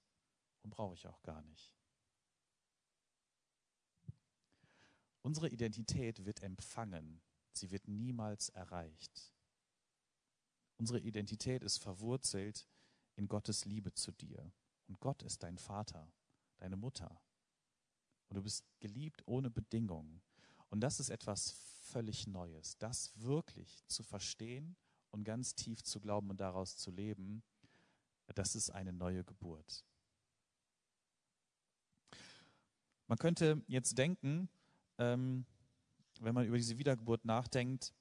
und 0.62 0.70
brauche 0.70 0.94
ich 0.94 1.08
auch 1.08 1.22
gar 1.24 1.42
nicht. 1.42 1.76
Unsere 5.24 5.50
Identität 5.50 6.26
wird 6.26 6.42
empfangen, 6.42 7.22
sie 7.54 7.72
wird 7.72 7.88
niemals 7.88 8.50
erreicht. 8.50 9.34
Unsere 10.78 11.00
Identität 11.00 11.64
ist 11.64 11.78
verwurzelt 11.78 12.68
in 13.16 13.28
Gottes 13.28 13.66
Liebe 13.66 13.94
zu 13.94 14.12
dir. 14.12 14.52
Und 14.88 15.00
Gott 15.00 15.22
ist 15.24 15.44
dein 15.44 15.58
Vater, 15.58 16.12
deine 16.58 16.76
Mutter. 16.76 17.22
Und 18.30 18.38
du 18.38 18.42
bist 18.42 18.66
geliebt 18.80 19.22
ohne 19.26 19.50
Bedingungen. 19.50 20.22
Und 20.70 20.82
das 20.82 21.00
ist 21.00 21.10
etwas 21.10 21.52
völlig 21.52 22.28
Neues. 22.28 22.78
Das 22.78 23.12
wirklich 23.16 23.84
zu 23.88 24.04
verstehen 24.04 24.76
und 25.12 25.24
ganz 25.24 25.56
tief 25.56 25.84
zu 25.84 26.00
glauben 26.00 26.30
und 26.30 26.40
daraus 26.40 26.78
zu 26.78 26.92
leben, 26.92 27.44
das 28.36 28.56
ist 28.56 28.70
eine 28.70 28.94
neue 28.94 29.24
Geburt. 29.24 29.86
Man 33.08 33.18
könnte 33.18 33.62
jetzt 33.68 33.98
denken, 33.98 34.50
ähm, 34.98 35.46
wenn 36.22 36.34
man 36.34 36.46
über 36.46 36.58
diese 36.58 36.78
Wiedergeburt 36.78 37.26
nachdenkt, 37.26 37.94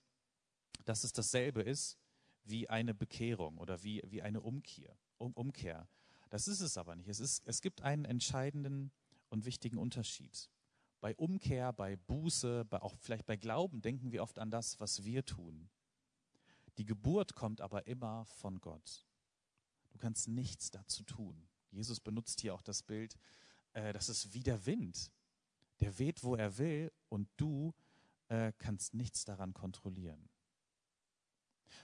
dass 0.84 1.04
es 1.04 1.12
dasselbe 1.12 1.62
ist 1.62 1.98
wie 2.44 2.68
eine 2.68 2.94
Bekehrung 2.94 3.58
oder 3.58 3.82
wie, 3.82 4.02
wie 4.06 4.22
eine 4.22 4.40
Umkehr, 4.40 4.96
um, 5.18 5.32
Umkehr. 5.32 5.88
Das 6.30 6.46
ist 6.46 6.60
es 6.60 6.78
aber 6.78 6.94
nicht. 6.94 7.08
Es, 7.08 7.18
ist, 7.18 7.42
es 7.44 7.60
gibt 7.60 7.82
einen 7.82 8.04
entscheidenden 8.04 8.92
und 9.28 9.44
wichtigen 9.44 9.78
Unterschied. 9.78 10.48
Bei 11.00 11.16
Umkehr, 11.16 11.72
bei 11.72 11.96
Buße, 11.96 12.64
bei, 12.66 12.80
auch 12.80 12.94
vielleicht 13.00 13.26
bei 13.26 13.36
Glauben 13.36 13.82
denken 13.82 14.12
wir 14.12 14.22
oft 14.22 14.38
an 14.38 14.50
das, 14.50 14.78
was 14.80 15.04
wir 15.04 15.24
tun. 15.24 15.68
Die 16.80 16.86
Geburt 16.86 17.34
kommt 17.34 17.60
aber 17.60 17.86
immer 17.86 18.24
von 18.24 18.58
Gott. 18.58 19.06
Du 19.90 19.98
kannst 19.98 20.28
nichts 20.28 20.70
dazu 20.70 21.02
tun. 21.02 21.46
Jesus 21.70 22.00
benutzt 22.00 22.40
hier 22.40 22.54
auch 22.54 22.62
das 22.62 22.82
Bild, 22.82 23.18
äh, 23.74 23.92
das 23.92 24.08
ist 24.08 24.32
wie 24.32 24.42
der 24.42 24.64
Wind. 24.64 25.12
Der 25.80 25.98
weht, 25.98 26.24
wo 26.24 26.36
er 26.36 26.56
will 26.56 26.90
und 27.10 27.28
du 27.36 27.74
äh, 28.28 28.54
kannst 28.56 28.94
nichts 28.94 29.26
daran 29.26 29.52
kontrollieren. 29.52 30.30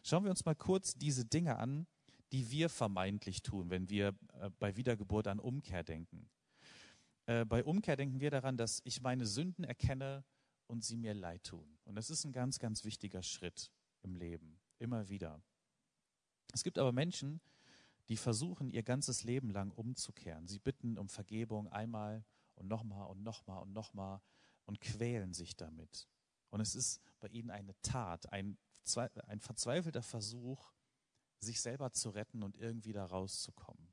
Schauen 0.03 0.25
wir 0.25 0.31
uns 0.31 0.47
mal 0.47 0.55
kurz 0.55 0.95
diese 0.95 1.27
Dinge 1.27 1.59
an, 1.59 1.87
die 2.33 2.51
wir 2.51 2.71
vermeintlich 2.71 3.43
tun, 3.43 3.69
wenn 3.69 3.91
wir 3.91 4.15
äh, 4.41 4.49
bei 4.59 4.77
Wiedergeburt 4.77 5.27
an 5.27 5.41
Umkehr 5.41 5.85
denken. 5.85 6.31
Äh, 7.27 7.45
bei 7.45 7.63
Umkehr 7.63 7.97
denken 7.97 8.21
wir 8.21 8.31
daran, 8.31 8.57
dass 8.57 8.81
ich 8.85 9.03
meine 9.03 9.27
Sünden 9.27 9.63
erkenne 9.63 10.25
und 10.69 10.87
sie 10.87 10.97
mir 10.97 11.13
leid 11.13 11.45
tun. 11.45 11.79
Und 11.85 11.97
das 11.97 12.09
ist 12.09 12.25
ein 12.25 12.33
ganz, 12.33 12.59
ganz 12.59 12.83
wichtiger 12.83 13.23
Schritt 13.23 13.71
im 14.01 14.15
Leben, 14.15 14.59
immer 14.79 15.09
wieder. 15.09 15.43
Es 16.53 16.63
gibt 16.63 16.79
aber 16.79 16.93
Menschen, 16.93 17.41
die 18.09 18.17
versuchen, 18.17 18.71
ihr 18.71 18.83
ganzes 18.83 19.25
Leben 19.25 19.51
lang 19.51 19.71
umzukehren. 19.73 20.47
Sie 20.47 20.59
bitten 20.59 20.97
um 20.97 21.09
Vergebung 21.09 21.69
einmal 21.69 22.25
und 22.55 22.69
nochmal 22.69 23.09
und 23.09 23.23
nochmal 23.23 23.63
und 23.63 23.73
nochmal 23.73 24.21
und 24.65 24.81
quälen 24.81 25.33
sich 25.35 25.57
damit. 25.57 26.09
Und 26.51 26.61
es 26.61 26.75
ist 26.75 27.01
bei 27.21 27.29
ihnen 27.29 27.51
eine 27.51 27.75
Tat, 27.83 28.33
ein, 28.33 28.57
ein 29.27 29.41
verzweifelter 29.41 30.03
Versuch, 30.03 30.73
sich 31.41 31.61
selber 31.61 31.93
zu 31.93 32.11
retten 32.11 32.43
und 32.43 32.57
irgendwie 32.57 32.93
da 32.93 33.05
rauszukommen. 33.05 33.93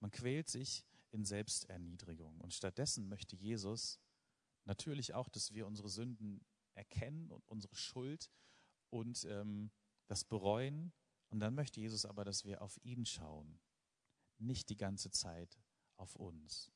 Man 0.00 0.10
quält 0.10 0.48
sich 0.48 0.84
in 1.10 1.24
Selbsterniedrigung. 1.24 2.40
Und 2.40 2.52
stattdessen 2.52 3.08
möchte 3.08 3.36
Jesus 3.36 3.98
natürlich 4.64 5.14
auch, 5.14 5.28
dass 5.28 5.54
wir 5.54 5.66
unsere 5.66 5.88
Sünden 5.88 6.44
erkennen 6.74 7.30
und 7.32 7.46
unsere 7.48 7.74
Schuld 7.74 8.30
und 8.90 9.24
ähm, 9.24 9.70
das 10.06 10.24
bereuen. 10.24 10.92
Und 11.30 11.40
dann 11.40 11.54
möchte 11.54 11.80
Jesus 11.80 12.04
aber, 12.04 12.24
dass 12.24 12.44
wir 12.44 12.62
auf 12.62 12.78
ihn 12.82 13.04
schauen, 13.04 13.60
nicht 14.38 14.70
die 14.70 14.76
ganze 14.76 15.10
Zeit 15.10 15.58
auf 15.96 16.16
uns. 16.16 16.72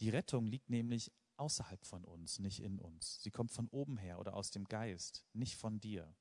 Die 0.00 0.10
Rettung 0.10 0.46
liegt 0.46 0.70
nämlich 0.70 1.12
außerhalb 1.36 1.84
von 1.84 2.04
uns, 2.04 2.38
nicht 2.38 2.60
in 2.60 2.78
uns. 2.78 3.22
Sie 3.22 3.30
kommt 3.30 3.52
von 3.52 3.68
oben 3.68 3.96
her 3.96 4.18
oder 4.18 4.34
aus 4.34 4.50
dem 4.50 4.64
Geist, 4.64 5.24
nicht 5.32 5.56
von 5.56 5.80
dir. 5.80 6.14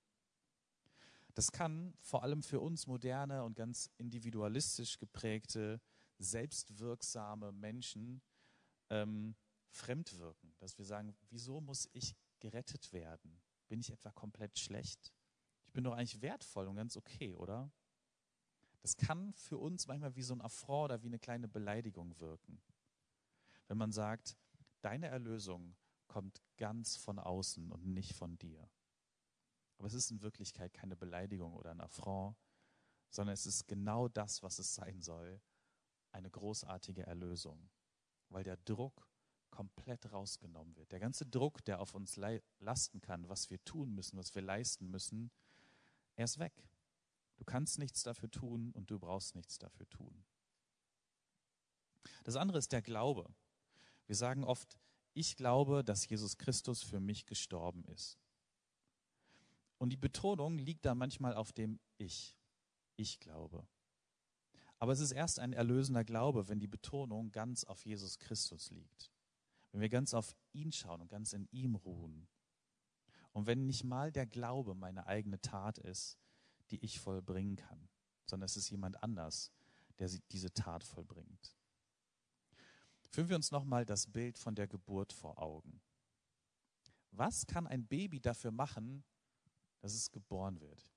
Das 1.33 1.51
kann 1.51 1.93
vor 2.01 2.23
allem 2.23 2.41
für 2.41 2.59
uns 2.59 2.87
moderne 2.87 3.43
und 3.43 3.55
ganz 3.55 3.91
individualistisch 3.97 4.97
geprägte, 4.97 5.79
selbstwirksame 6.17 7.51
Menschen 7.51 8.21
ähm, 8.89 9.35
fremd 9.69 10.17
wirken. 10.17 10.55
Dass 10.57 10.77
wir 10.77 10.85
sagen, 10.85 11.15
wieso 11.29 11.61
muss 11.61 11.89
ich 11.93 12.15
gerettet 12.39 12.91
werden? 12.91 13.39
Bin 13.67 13.79
ich 13.79 13.91
etwa 13.91 14.11
komplett 14.11 14.57
schlecht? 14.57 15.13
Ich 15.65 15.73
bin 15.73 15.83
doch 15.83 15.93
eigentlich 15.93 16.21
wertvoll 16.21 16.67
und 16.67 16.75
ganz 16.75 16.97
okay, 16.97 17.35
oder? 17.35 17.71
Das 18.81 18.95
kann 18.95 19.33
für 19.33 19.57
uns 19.57 19.87
manchmal 19.87 20.15
wie 20.15 20.21
so 20.21 20.33
ein 20.33 20.41
Affront 20.41 20.85
oder 20.85 21.03
wie 21.03 21.07
eine 21.07 21.19
kleine 21.19 21.47
Beleidigung 21.47 22.19
wirken. 22.19 22.61
Wenn 23.67 23.77
man 23.77 23.91
sagt, 23.91 24.37
deine 24.81 25.07
Erlösung 25.07 25.75
kommt 26.07 26.41
ganz 26.55 26.95
von 26.95 27.19
außen 27.19 27.71
und 27.71 27.85
nicht 27.85 28.13
von 28.13 28.37
dir. 28.37 28.69
Aber 29.77 29.87
es 29.87 29.93
ist 29.93 30.09
in 30.09 30.21
Wirklichkeit 30.21 30.73
keine 30.73 30.95
Beleidigung 30.95 31.53
oder 31.53 31.71
ein 31.71 31.81
Affront, 31.81 32.37
sondern 33.09 33.33
es 33.33 33.45
ist 33.45 33.67
genau 33.67 34.07
das, 34.07 34.41
was 34.41 34.59
es 34.59 34.73
sein 34.73 35.01
soll, 35.01 35.41
eine 36.11 36.29
großartige 36.29 37.05
Erlösung, 37.05 37.69
weil 38.29 38.43
der 38.43 38.57
Druck 38.57 39.06
komplett 39.57 40.11
rausgenommen 40.11 40.75
wird. 40.75 40.91
Der 40.91 40.99
ganze 40.99 41.25
Druck, 41.25 41.65
der 41.65 41.79
auf 41.79 41.95
uns 41.95 42.15
lasten 42.59 43.01
kann, 43.01 43.27
was 43.27 43.49
wir 43.49 43.63
tun 43.65 43.95
müssen, 43.95 44.15
was 44.15 44.35
wir 44.35 44.43
leisten 44.43 44.91
müssen, 44.91 45.31
er 46.15 46.25
ist 46.25 46.37
weg. 46.37 46.69
Du 47.37 47.43
kannst 47.43 47.79
nichts 47.79 48.03
dafür 48.03 48.29
tun 48.29 48.69
und 48.73 48.91
du 48.91 48.99
brauchst 48.99 49.33
nichts 49.33 49.57
dafür 49.57 49.89
tun. 49.89 50.23
Das 52.23 52.35
andere 52.35 52.59
ist 52.59 52.71
der 52.71 52.83
Glaube. 52.83 53.33
Wir 54.05 54.15
sagen 54.15 54.43
oft, 54.43 54.77
ich 55.15 55.35
glaube, 55.35 55.83
dass 55.83 56.07
Jesus 56.07 56.37
Christus 56.37 56.83
für 56.83 56.99
mich 56.99 57.25
gestorben 57.25 57.83
ist. 57.85 58.19
Und 59.79 59.89
die 59.89 59.97
Betonung 59.97 60.59
liegt 60.59 60.85
da 60.85 60.93
manchmal 60.93 61.33
auf 61.33 61.51
dem 61.51 61.79
Ich. 61.97 62.37
Ich 62.95 63.19
glaube. 63.19 63.67
Aber 64.77 64.91
es 64.91 64.99
ist 64.99 65.13
erst 65.13 65.39
ein 65.39 65.53
erlösender 65.53 66.03
Glaube, 66.03 66.47
wenn 66.47 66.59
die 66.59 66.67
Betonung 66.67 67.31
ganz 67.31 67.63
auf 67.63 67.87
Jesus 67.87 68.19
Christus 68.19 68.69
liegt. 68.69 69.11
Wenn 69.71 69.81
wir 69.81 69.89
ganz 69.89 70.13
auf 70.13 70.35
ihn 70.53 70.71
schauen 70.71 71.01
und 71.01 71.09
ganz 71.09 71.33
in 71.33 71.47
ihm 71.51 71.75
ruhen. 71.75 72.27
Und 73.31 73.45
wenn 73.45 73.65
nicht 73.65 73.83
mal 73.83 74.11
der 74.11 74.25
Glaube 74.25 74.73
meine 74.73 75.07
eigene 75.07 75.39
Tat 75.41 75.77
ist, 75.77 76.17
die 76.71 76.83
ich 76.83 76.99
vollbringen 76.99 77.55
kann, 77.55 77.89
sondern 78.25 78.45
es 78.45 78.57
ist 78.57 78.69
jemand 78.69 79.01
anders, 79.03 79.51
der 79.99 80.09
diese 80.31 80.53
Tat 80.53 80.83
vollbringt. 80.83 81.55
Führen 83.09 83.29
wir 83.29 83.35
uns 83.35 83.51
nochmal 83.51 83.85
das 83.85 84.07
Bild 84.07 84.37
von 84.37 84.55
der 84.55 84.67
Geburt 84.67 85.13
vor 85.13 85.39
Augen. 85.41 85.81
Was 87.11 87.47
kann 87.47 87.67
ein 87.67 87.87
Baby 87.87 88.19
dafür 88.19 88.51
machen, 88.51 89.03
dass 89.79 89.93
es 89.93 90.11
geboren 90.11 90.59
wird? 90.59 90.87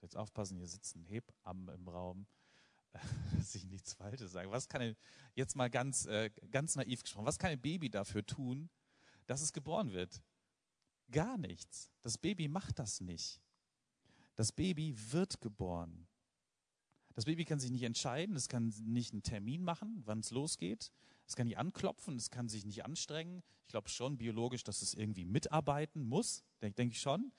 Jetzt 0.00 0.16
aufpassen, 0.16 0.56
hier 0.56 0.66
sitzen 0.66 1.04
Hebammen 1.04 1.74
im 1.74 1.88
Raum, 1.88 2.26
dass 3.36 3.54
ich 3.54 3.64
nichts 3.66 3.94
Falsches 3.94 4.32
sage. 4.32 4.50
Was 4.50 4.68
kann 4.68 4.82
ein, 4.82 4.96
jetzt 5.34 5.56
mal 5.56 5.70
ganz, 5.70 6.06
äh, 6.06 6.30
ganz 6.50 6.76
naiv 6.76 7.02
gesprochen, 7.02 7.26
was 7.26 7.38
kann 7.38 7.50
ein 7.50 7.60
Baby 7.60 7.90
dafür 7.90 8.24
tun, 8.24 8.70
dass 9.26 9.40
es 9.40 9.52
geboren 9.52 9.92
wird? 9.92 10.22
Gar 11.10 11.38
nichts. 11.38 11.90
Das 12.00 12.18
Baby 12.18 12.48
macht 12.48 12.78
das 12.78 13.00
nicht. 13.00 13.40
Das 14.34 14.52
Baby 14.52 14.94
wird 15.12 15.40
geboren. 15.40 16.06
Das 17.14 17.26
Baby 17.26 17.44
kann 17.44 17.60
sich 17.60 17.70
nicht 17.70 17.82
entscheiden, 17.82 18.36
es 18.36 18.48
kann 18.48 18.72
nicht 18.84 19.12
einen 19.12 19.22
Termin 19.22 19.62
machen, 19.62 20.00
wann 20.06 20.20
es 20.20 20.30
losgeht. 20.30 20.90
Es 21.26 21.36
kann 21.36 21.46
nicht 21.46 21.58
anklopfen, 21.58 22.16
es 22.16 22.30
kann 22.30 22.48
sich 22.48 22.64
nicht 22.64 22.84
anstrengen. 22.84 23.42
Ich 23.62 23.68
glaube 23.68 23.90
schon 23.90 24.16
biologisch, 24.16 24.64
dass 24.64 24.80
es 24.80 24.94
irgendwie 24.94 25.24
mitarbeiten 25.24 26.02
muss, 26.02 26.42
denke 26.62 26.76
denk 26.76 26.92
ich 26.92 27.00
schon. 27.00 27.32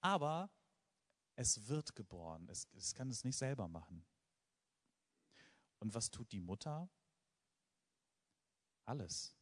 Aber 0.00 0.50
es 1.36 1.68
wird 1.68 1.94
geboren. 1.94 2.48
Es, 2.50 2.66
es 2.76 2.94
kann 2.94 3.10
es 3.10 3.24
nicht 3.24 3.36
selber 3.36 3.68
machen. 3.68 4.04
Und 5.82 5.94
was 5.94 6.12
tut 6.12 6.30
die 6.30 6.38
Mutter? 6.38 6.88
Alles. 8.84 9.34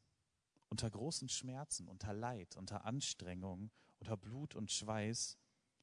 Unter 0.70 0.90
großen 0.90 1.28
Schmerzen, 1.28 1.86
unter 1.86 2.14
Leid, 2.14 2.56
unter 2.56 2.86
Anstrengung, 2.86 3.70
unter 3.98 4.16
Blut 4.16 4.54
und 4.54 4.72
Schweiß 4.72 5.36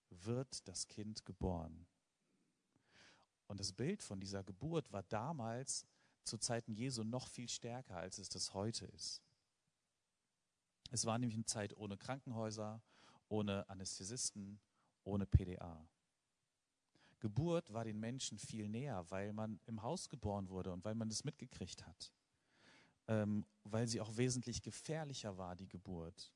wird 0.10 0.68
das 0.68 0.88
Kind 0.88 1.28
geboren. 1.28 1.86
Und 3.46 3.60
das 3.60 3.72
Bild 3.72 4.02
von 4.02 4.20
dieser 4.20 4.44
Geburt 4.44 4.92
war 4.92 5.04
damals 5.04 5.86
zu 6.24 6.40
Zeiten 6.40 6.74
Jesu 6.74 7.04
noch 7.04 7.28
viel 7.28 7.50
stärker, 7.50 7.98
als 7.98 8.18
es 8.18 8.28
das 8.28 8.56
heute 8.56 8.88
ist. 8.88 9.22
Es 10.90 11.06
war 11.06 11.20
nämlich 11.20 11.36
eine 11.36 11.46
Zeit 11.46 11.78
ohne 11.78 11.98
Krankenhäuser, 11.98 12.82
ohne 13.30 13.70
Anästhesisten, 13.70 14.60
ohne 15.04 15.28
PDA. 15.28 15.88
Geburt 17.20 17.74
war 17.74 17.84
den 17.84 18.00
Menschen 18.00 18.38
viel 18.38 18.70
näher, 18.70 19.10
weil 19.10 19.34
man 19.34 19.60
im 19.66 19.82
Haus 19.82 20.10
geboren 20.10 20.50
wurde 20.50 20.72
und 20.72 20.86
weil 20.86 20.96
man 20.96 21.10
es 21.10 21.24
mitgekriegt 21.24 21.86
hat. 21.86 22.14
Ähm, 23.08 23.46
weil 23.64 23.88
sie 23.88 24.02
auch 24.02 24.18
wesentlich 24.18 24.62
gefährlicher 24.62 25.38
war, 25.38 25.56
die 25.56 25.68
Geburt. 25.68 26.32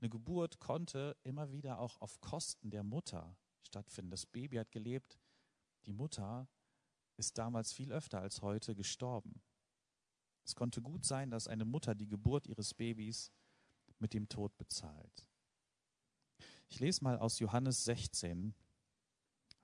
Eine 0.00 0.10
Geburt 0.10 0.58
konnte 0.58 1.16
immer 1.22 1.52
wieder 1.52 1.78
auch 1.78 2.00
auf 2.00 2.20
Kosten 2.20 2.70
der 2.70 2.82
Mutter 2.82 3.36
stattfinden. 3.62 4.10
Das 4.10 4.26
Baby 4.26 4.56
hat 4.56 4.72
gelebt, 4.72 5.18
die 5.84 5.92
Mutter 5.92 6.48
ist 7.16 7.38
damals 7.38 7.72
viel 7.72 7.92
öfter 7.92 8.20
als 8.20 8.42
heute 8.42 8.74
gestorben. 8.74 9.40
Es 10.44 10.54
konnte 10.54 10.82
gut 10.82 11.04
sein, 11.04 11.30
dass 11.30 11.48
eine 11.48 11.64
Mutter 11.64 11.94
die 11.94 12.08
Geburt 12.08 12.46
ihres 12.46 12.74
Babys 12.74 13.32
mit 13.98 14.12
dem 14.12 14.28
Tod 14.28 14.56
bezahlt. 14.58 15.26
Ich 16.68 16.80
lese 16.80 17.02
mal 17.02 17.18
aus 17.18 17.38
Johannes 17.38 17.84
16, 17.84 18.54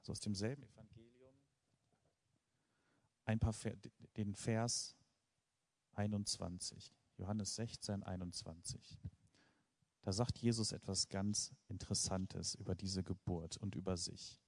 also 0.03 0.13
aus 0.13 0.21
demselben 0.21 0.65
Evangelium, 0.65 1.33
ein 3.25 3.39
paar 3.39 3.55
den 4.17 4.35
Vers 4.35 4.97
21. 5.93 6.93
Johannes 7.19 7.55
16, 7.55 8.03
21. 8.03 8.99
Da 10.01 10.13
sagt 10.13 10.39
Jesus 10.39 10.73
etwas 10.73 11.09
ganz 11.09 11.55
Interessantes 11.69 12.57
über 12.57 12.75
diese 12.75 13.05
Geburt 13.05 13.57
und 13.59 13.77
über 13.77 13.97
sich. 13.97 14.41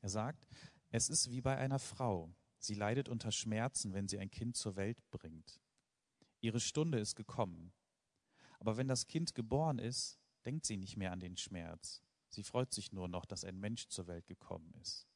Er 0.00 0.08
sagt, 0.08 0.48
es 0.88 1.10
ist 1.10 1.30
wie 1.30 1.42
bei 1.42 1.58
einer 1.58 1.78
Frau. 1.78 2.34
Sie 2.58 2.74
leidet 2.74 3.10
unter 3.10 3.30
Schmerzen, 3.30 3.92
wenn 3.92 4.08
sie 4.08 4.18
ein 4.18 4.30
Kind 4.30 4.56
zur 4.56 4.76
Welt 4.76 4.98
bringt. 5.10 5.60
Ihre 6.40 6.60
Stunde 6.60 6.98
ist 6.98 7.14
gekommen. 7.14 7.74
Aber 8.58 8.78
wenn 8.78 8.88
das 8.88 9.06
Kind 9.06 9.34
geboren 9.34 9.78
ist, 9.78 10.17
denkt 10.44 10.66
sie 10.66 10.76
nicht 10.76 10.96
mehr 10.96 11.12
an 11.12 11.20
den 11.20 11.36
Schmerz. 11.36 12.02
Sie 12.28 12.42
freut 12.42 12.72
sich 12.72 12.92
nur 12.92 13.08
noch, 13.08 13.24
dass 13.24 13.44
ein 13.44 13.58
Mensch 13.58 13.88
zur 13.88 14.06
Welt 14.06 14.26
gekommen 14.26 14.72
ist. 14.80 15.06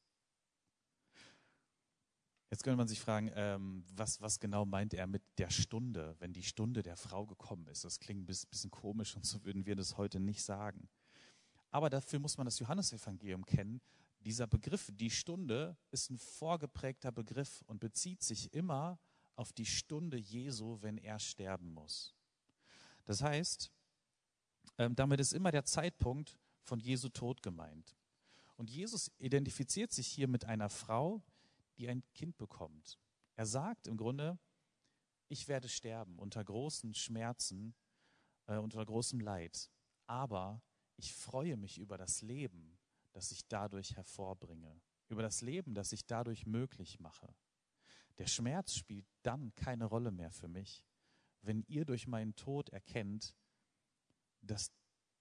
Jetzt 2.49 2.63
könnte 2.63 2.77
man 2.77 2.87
sich 2.87 2.99
fragen, 2.99 3.31
ähm, 3.33 3.83
was, 3.95 4.21
was 4.21 4.39
genau 4.39 4.63
meint 4.63 4.93
er 4.93 5.07
mit 5.07 5.23
der 5.39 5.49
Stunde, 5.49 6.15
wenn 6.19 6.33
die 6.33 6.43
Stunde 6.43 6.83
der 6.83 6.95
Frau 6.95 7.25
gekommen 7.25 7.65
ist? 7.65 7.83
Das 7.83 7.99
klingt 7.99 8.21
ein 8.21 8.25
bisschen 8.27 8.69
komisch 8.69 9.15
und 9.15 9.25
so 9.25 9.43
würden 9.43 9.65
wir 9.65 9.75
das 9.75 9.97
heute 9.97 10.19
nicht 10.19 10.43
sagen. 10.43 10.87
Aber 11.71 11.89
dafür 11.89 12.19
muss 12.19 12.37
man 12.37 12.45
das 12.45 12.59
Johannesevangelium 12.59 13.43
kennen. 13.45 13.81
Dieser 14.19 14.45
Begriff, 14.45 14.91
die 14.93 15.09
Stunde, 15.09 15.75
ist 15.89 16.11
ein 16.11 16.19
vorgeprägter 16.19 17.11
Begriff 17.11 17.63
und 17.65 17.79
bezieht 17.79 18.21
sich 18.21 18.53
immer 18.53 18.99
auf 19.35 19.51
die 19.51 19.65
Stunde 19.65 20.17
Jesu, 20.17 20.79
wenn 20.83 20.99
er 20.99 21.17
sterben 21.17 21.73
muss. 21.73 22.13
Das 23.05 23.23
heißt, 23.23 23.71
ähm, 24.77 24.95
damit 24.95 25.19
ist 25.19 25.33
immer 25.33 25.51
der 25.51 25.65
Zeitpunkt 25.65 26.37
von 26.61 26.79
Jesu 26.79 27.09
Tod 27.09 27.41
gemeint. 27.43 27.95
Und 28.55 28.69
Jesus 28.69 29.11
identifiziert 29.17 29.91
sich 29.91 30.07
hier 30.07 30.27
mit 30.27 30.45
einer 30.45 30.69
Frau, 30.69 31.21
die 31.77 31.89
ein 31.89 32.03
Kind 32.13 32.37
bekommt. 32.37 32.99
Er 33.35 33.45
sagt 33.45 33.87
im 33.87 33.97
Grunde, 33.97 34.37
ich 35.27 35.47
werde 35.47 35.67
sterben 35.67 36.19
unter 36.19 36.43
großen 36.43 36.93
Schmerzen, 36.93 37.73
äh, 38.45 38.57
unter 38.57 38.85
großem 38.85 39.19
Leid, 39.19 39.71
aber 40.05 40.61
ich 40.97 41.13
freue 41.13 41.57
mich 41.57 41.79
über 41.79 41.97
das 41.97 42.21
Leben, 42.21 42.77
das 43.11 43.31
ich 43.31 43.47
dadurch 43.47 43.95
hervorbringe, 43.95 44.79
über 45.09 45.23
das 45.23 45.41
Leben, 45.41 45.73
das 45.73 45.91
ich 45.91 46.05
dadurch 46.05 46.45
möglich 46.45 46.99
mache. 46.99 47.33
Der 48.19 48.27
Schmerz 48.27 48.75
spielt 48.75 49.07
dann 49.23 49.55
keine 49.55 49.85
Rolle 49.85 50.11
mehr 50.11 50.31
für 50.31 50.47
mich, 50.47 50.85
wenn 51.41 51.63
ihr 51.67 51.85
durch 51.85 52.07
meinen 52.07 52.35
Tod 52.35 52.69
erkennt, 52.69 53.33
dass, 54.43 54.71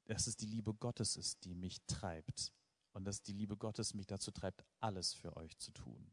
dass 0.05 0.27
es 0.27 0.37
die 0.37 0.47
Liebe 0.47 0.75
Gottes 0.75 1.17
ist, 1.17 1.45
die 1.45 1.55
mich 1.55 1.81
treibt 1.87 2.53
und 2.93 3.05
dass 3.05 3.23
die 3.23 3.33
Liebe 3.33 3.57
Gottes 3.57 3.95
mich 3.95 4.07
dazu 4.07 4.31
treibt, 4.31 4.65
alles 4.81 5.15
für 5.15 5.37
euch 5.37 5.57
zu 5.59 5.73
tun. 5.73 6.13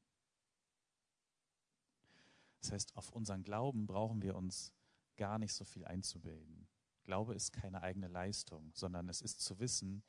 Das 2.61 2.71
heißt, 2.71 2.95
auf 2.95 3.11
unseren 3.11 3.43
Glauben 3.43 3.87
brauchen 3.87 4.21
wir 4.21 4.35
uns 4.35 4.73
gar 5.15 5.39
nicht 5.39 5.53
so 5.53 5.65
viel 5.65 5.85
einzubilden. 5.85 6.67
Glaube 7.03 7.33
ist 7.33 7.51
keine 7.51 7.81
eigene 7.81 8.07
Leistung, 8.07 8.71
sondern 8.73 9.09
es 9.09 9.21
ist 9.21 9.41
zu 9.41 9.59
wissen, 9.59 10.03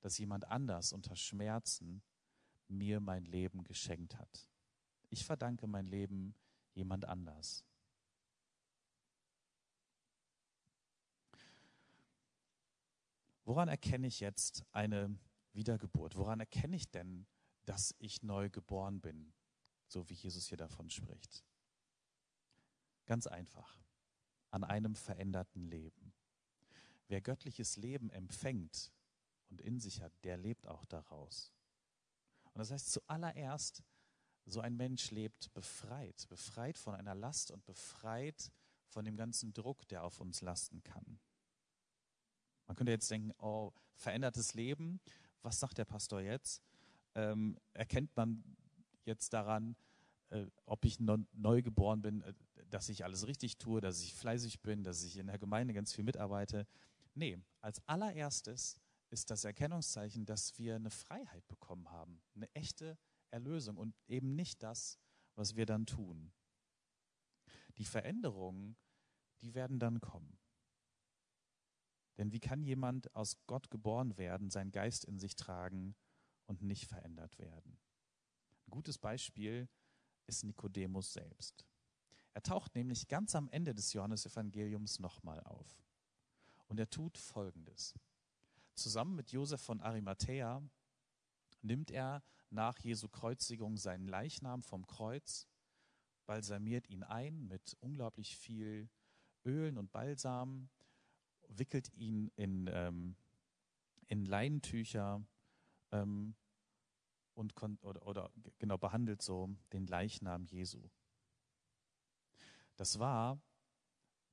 dass 0.00 0.18
jemand 0.18 0.46
anders 0.46 0.92
unter 0.92 1.16
Schmerzen 1.16 2.02
mir 2.68 3.00
mein 3.00 3.24
Leben 3.24 3.62
geschenkt 3.64 4.16
hat. 4.16 4.48
Ich 5.10 5.24
verdanke 5.24 5.66
mein 5.66 5.86
Leben 5.86 6.34
jemand 6.74 7.04
anders. 7.04 7.64
Woran 13.46 13.68
erkenne 13.68 14.08
ich 14.08 14.18
jetzt 14.18 14.64
eine 14.72 15.16
Wiedergeburt? 15.52 16.16
Woran 16.16 16.40
erkenne 16.40 16.74
ich 16.74 16.90
denn, 16.90 17.26
dass 17.64 17.94
ich 17.98 18.22
neu 18.22 18.50
geboren 18.50 19.00
bin, 19.00 19.32
so 19.86 20.08
wie 20.10 20.14
Jesus 20.14 20.48
hier 20.48 20.58
davon 20.58 20.90
spricht? 20.90 21.44
Ganz 23.06 23.28
einfach, 23.28 23.80
an 24.50 24.64
einem 24.64 24.96
veränderten 24.96 25.62
Leben. 25.62 26.12
Wer 27.06 27.20
göttliches 27.20 27.76
Leben 27.76 28.10
empfängt 28.10 28.92
und 29.48 29.60
in 29.60 29.78
sich 29.78 30.02
hat, 30.02 30.12
der 30.24 30.36
lebt 30.36 30.66
auch 30.66 30.84
daraus. 30.84 31.52
Und 32.52 32.58
das 32.58 32.72
heißt 32.72 32.90
zuallererst, 32.90 33.84
so 34.44 34.60
ein 34.60 34.76
Mensch 34.76 35.12
lebt 35.12 35.54
befreit, 35.54 36.26
befreit 36.28 36.78
von 36.78 36.96
einer 36.96 37.14
Last 37.14 37.52
und 37.52 37.64
befreit 37.64 38.50
von 38.88 39.04
dem 39.04 39.16
ganzen 39.16 39.52
Druck, 39.52 39.86
der 39.86 40.02
auf 40.02 40.20
uns 40.20 40.40
lasten 40.40 40.82
kann. 40.82 41.20
Man 42.66 42.76
könnte 42.76 42.92
jetzt 42.92 43.10
denken, 43.10 43.32
oh, 43.38 43.72
verändertes 43.94 44.54
Leben, 44.54 45.00
was 45.42 45.60
sagt 45.60 45.78
der 45.78 45.84
Pastor 45.84 46.20
jetzt? 46.20 46.62
Ähm, 47.14 47.58
erkennt 47.72 48.14
man 48.16 48.42
jetzt 49.04 49.32
daran, 49.32 49.76
äh, 50.30 50.46
ob 50.66 50.84
ich 50.84 50.98
neu 51.00 51.62
geboren 51.62 52.02
bin, 52.02 52.22
äh, 52.22 52.34
dass 52.70 52.88
ich 52.88 53.04
alles 53.04 53.26
richtig 53.26 53.58
tue, 53.58 53.80
dass 53.80 54.02
ich 54.02 54.14
fleißig 54.14 54.60
bin, 54.60 54.82
dass 54.82 55.04
ich 55.04 55.16
in 55.16 55.28
der 55.28 55.38
Gemeinde 55.38 55.72
ganz 55.72 55.92
viel 55.92 56.04
mitarbeite? 56.04 56.66
Nee, 57.14 57.38
als 57.60 57.80
allererstes 57.86 58.80
ist 59.10 59.30
das 59.30 59.44
Erkennungszeichen, 59.44 60.26
dass 60.26 60.58
wir 60.58 60.74
eine 60.76 60.90
Freiheit 60.90 61.46
bekommen 61.48 61.90
haben, 61.90 62.20
eine 62.34 62.52
echte 62.54 62.98
Erlösung 63.30 63.76
und 63.76 63.94
eben 64.08 64.34
nicht 64.34 64.62
das, 64.62 64.98
was 65.36 65.56
wir 65.56 65.66
dann 65.66 65.86
tun. 65.86 66.32
Die 67.78 67.84
Veränderungen, 67.84 68.76
die 69.40 69.54
werden 69.54 69.78
dann 69.78 70.00
kommen. 70.00 70.38
Denn 72.18 72.32
wie 72.32 72.40
kann 72.40 72.62
jemand 72.62 73.14
aus 73.14 73.36
Gott 73.46 73.70
geboren 73.70 74.16
werden, 74.16 74.50
seinen 74.50 74.72
Geist 74.72 75.04
in 75.04 75.18
sich 75.18 75.36
tragen 75.36 75.94
und 76.46 76.62
nicht 76.62 76.86
verändert 76.86 77.38
werden? 77.38 77.78
Ein 78.66 78.70
gutes 78.70 78.98
Beispiel 78.98 79.68
ist 80.26 80.44
Nikodemus 80.44 81.12
selbst. 81.12 81.64
Er 82.32 82.42
taucht 82.42 82.74
nämlich 82.74 83.08
ganz 83.08 83.34
am 83.34 83.48
Ende 83.48 83.74
des 83.74 83.92
Johannesevangeliums 83.92 84.98
nochmal 84.98 85.40
auf. 85.44 85.82
Und 86.68 86.78
er 86.78 86.90
tut 86.90 87.16
Folgendes. 87.16 87.94
Zusammen 88.74 89.14
mit 89.14 89.32
Josef 89.32 89.62
von 89.62 89.80
Arimathea 89.80 90.62
nimmt 91.62 91.90
er 91.90 92.22
nach 92.50 92.78
Jesu 92.78 93.08
Kreuzigung 93.08 93.76
seinen 93.76 94.06
Leichnam 94.06 94.62
vom 94.62 94.86
Kreuz, 94.86 95.46
balsamiert 96.26 96.88
ihn 96.88 97.02
ein 97.02 97.46
mit 97.46 97.76
unglaublich 97.80 98.36
viel 98.36 98.90
Ölen 99.44 99.78
und 99.78 99.92
Balsam, 99.92 100.68
wickelt 101.48 101.92
ihn 101.94 102.30
in, 102.36 102.70
ähm, 102.72 103.16
in 104.08 104.24
Leinentücher 104.24 105.24
ähm, 105.92 106.34
und 107.34 107.54
oder, 107.82 108.06
oder 108.06 108.30
genau 108.58 108.78
behandelt 108.78 109.22
so 109.22 109.54
den 109.72 109.86
Leichnam 109.86 110.44
Jesu. 110.44 110.88
Das 112.76 112.98
war 112.98 113.40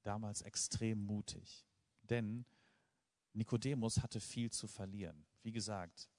damals 0.04 0.42
extrem 0.42 1.06
mutig, 1.06 1.66
denn 2.04 2.46
Nikodemus 3.34 4.02
hatte 4.02 4.20
viel 4.20 4.52
zu 4.52 4.68
verlieren. 4.68 5.26
Wie 5.42 5.52
gesagt, 5.52 6.10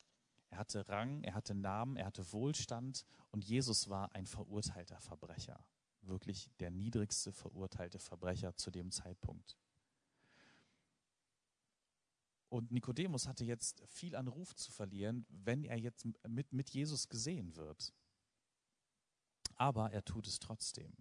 er 0.51 0.59
hatte 0.59 0.89
Rang, 0.89 1.23
er 1.23 1.35
hatte 1.35 1.55
Namen, 1.55 1.97
er 1.97 2.07
hatte 2.07 2.33
Wohlstand 2.33 3.05
und 3.31 3.45
Jesus 3.45 3.89
war 3.89 4.15
ein 4.15 4.27
verurteilter 4.27 5.01
Verbrecher. 5.01 5.65
Wirklich 6.03 6.51
der 6.61 6.71
niedrigste 6.71 7.33
verurteilte 7.33 7.99
Verbrecher 7.99 8.55
zu 8.57 8.71
dem 8.71 8.91
Zeitpunkt. 8.91 9.57
Und 12.55 12.71
Nikodemus 12.71 13.27
hatte 13.27 13.45
jetzt 13.45 13.83
viel 13.89 14.15
an 14.15 14.29
Ruf 14.29 14.55
zu 14.55 14.71
verlieren, 14.71 15.27
wenn 15.29 15.65
er 15.65 15.77
jetzt 15.77 16.07
mit, 16.29 16.53
mit 16.53 16.71
Jesus 16.71 17.09
gesehen 17.09 17.57
wird. 17.57 17.93
Aber 19.57 19.91
er 19.91 20.05
tut 20.05 20.29
es 20.29 20.39
trotzdem. 20.39 20.93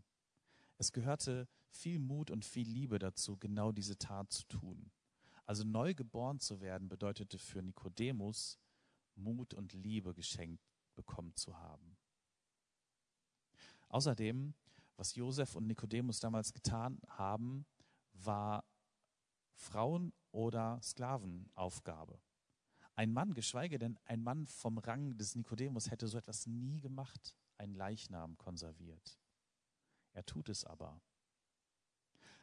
Es 0.80 0.92
gehörte 0.92 1.48
viel 1.70 2.00
Mut 2.00 2.32
und 2.32 2.44
viel 2.44 2.68
Liebe 2.68 2.98
dazu, 2.98 3.38
genau 3.38 3.72
diese 3.72 4.00
Tat 4.00 4.32
zu 4.32 4.48
tun. 4.48 4.92
Also 5.46 5.64
neu 5.64 5.94
geboren 5.94 6.40
zu 6.40 6.60
werden 6.60 6.90
bedeutete 6.90 7.38
für 7.38 7.62
Nikodemus, 7.62 8.58
Mut 9.14 9.54
und 9.54 9.74
Liebe 9.74 10.16
geschenkt 10.16 10.66
bekommen 10.96 11.36
zu 11.36 11.56
haben. 11.60 11.98
Außerdem 13.90 14.56
Was 14.96 15.14
Josef 15.14 15.56
und 15.56 15.68
Nikodemus 15.68 16.20
damals 16.20 16.52
getan 16.52 17.00
haben, 17.10 17.68
war 18.14 18.66
Frauen- 19.54 20.14
oder 20.34 20.82
Sklavenaufgabe. 20.82 22.20
Ein 22.96 23.14
Mann, 23.14 23.34
geschweige 23.34 23.80
denn 23.80 23.98
ein 24.06 24.22
Mann 24.22 24.46
vom 24.46 24.78
Rang 24.78 25.18
des 25.18 25.36
Nikodemus, 25.36 25.90
hätte 25.90 26.08
so 26.08 26.18
etwas 26.18 26.46
nie 26.46 26.82
gemacht, 26.82 27.36
einen 27.58 27.74
Leichnam 27.74 28.38
konserviert. 28.38 29.18
Er 30.12 30.26
tut 30.26 30.50
es 30.50 30.66
aber. 30.66 31.02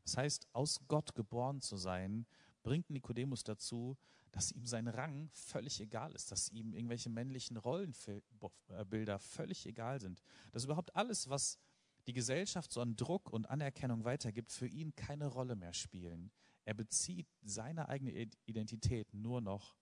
Das 0.04 0.16
heißt, 0.16 0.48
aus 0.54 0.80
Gott 0.88 1.14
geboren 1.14 1.60
zu 1.60 1.76
sein, 1.76 2.26
bringt 2.62 2.90
Nikodemus 2.90 3.44
dazu, 3.44 3.96
dass 4.32 4.52
ihm 4.52 4.66
sein 4.66 4.88
Rang 4.88 5.28
völlig 5.32 5.80
egal 5.80 6.12
ist, 6.12 6.30
dass 6.30 6.48
ihm 6.50 6.72
irgendwelche 6.72 7.10
männlichen 7.10 7.56
Rollenbilder 7.56 9.18
völlig 9.18 9.66
egal 9.66 10.00
sind, 10.00 10.22
dass 10.52 10.64
überhaupt 10.64 10.94
alles, 10.94 11.28
was 11.28 11.58
die 12.06 12.12
Gesellschaft 12.12 12.72
so 12.72 12.80
an 12.80 12.96
Druck 12.96 13.30
und 13.30 13.50
Anerkennung 13.50 14.04
weitergibt, 14.04 14.52
für 14.52 14.66
ihn 14.66 14.94
keine 14.94 15.26
Rolle 15.26 15.56
mehr 15.56 15.74
spielen. 15.74 16.30
Er 16.64 16.74
bezieht 16.74 17.28
seine 17.42 17.88
eigene 17.88 18.12
Identität 18.46 19.12
nur 19.14 19.40
noch 19.40 19.76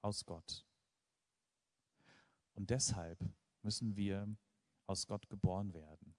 aus 0.00 0.24
Gott. 0.24 0.64
Und 2.54 2.70
deshalb 2.70 3.18
müssen 3.62 3.96
wir 3.96 4.36
aus 4.86 5.06
Gott 5.06 5.28
geboren 5.28 5.74
werden. 5.74 6.14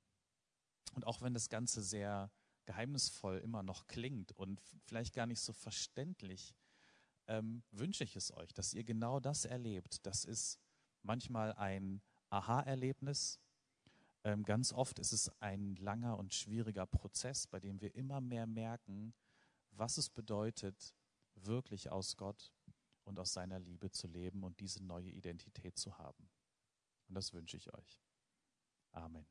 Und 0.93 1.05
auch 1.05 1.21
wenn 1.21 1.33
das 1.33 1.49
Ganze 1.49 1.81
sehr 1.81 2.31
geheimnisvoll 2.65 3.37
immer 3.37 3.63
noch 3.63 3.87
klingt 3.87 4.31
und 4.33 4.61
vielleicht 4.85 5.13
gar 5.13 5.27
nicht 5.27 5.39
so 5.39 5.53
verständlich, 5.53 6.55
ähm, 7.27 7.63
wünsche 7.71 8.03
ich 8.03 8.15
es 8.15 8.31
euch, 8.35 8.53
dass 8.53 8.73
ihr 8.73 8.83
genau 8.83 9.19
das 9.19 9.45
erlebt. 9.45 10.05
Das 10.05 10.25
ist 10.25 10.59
manchmal 11.03 11.53
ein 11.53 12.01
Aha-Erlebnis. 12.29 13.39
Ähm, 14.23 14.43
ganz 14.43 14.73
oft 14.73 14.99
ist 14.99 15.11
es 15.11 15.29
ein 15.41 15.75
langer 15.75 16.17
und 16.17 16.33
schwieriger 16.33 16.85
Prozess, 16.85 17.47
bei 17.47 17.59
dem 17.59 17.81
wir 17.81 17.93
immer 17.95 18.21
mehr 18.21 18.47
merken, 18.47 19.13
was 19.77 19.97
es 19.97 20.09
bedeutet, 20.09 20.95
wirklich 21.35 21.91
aus 21.91 22.15
Gott 22.15 22.51
und 23.03 23.19
aus 23.19 23.33
seiner 23.33 23.59
Liebe 23.59 23.91
zu 23.91 24.07
leben 24.07 24.43
und 24.43 24.59
diese 24.59 24.83
neue 24.83 25.09
Identität 25.09 25.77
zu 25.77 25.97
haben. 25.97 26.29
Und 27.07 27.15
das 27.15 27.33
wünsche 27.33 27.57
ich 27.57 27.73
euch. 27.73 28.01
Amen. 28.91 29.27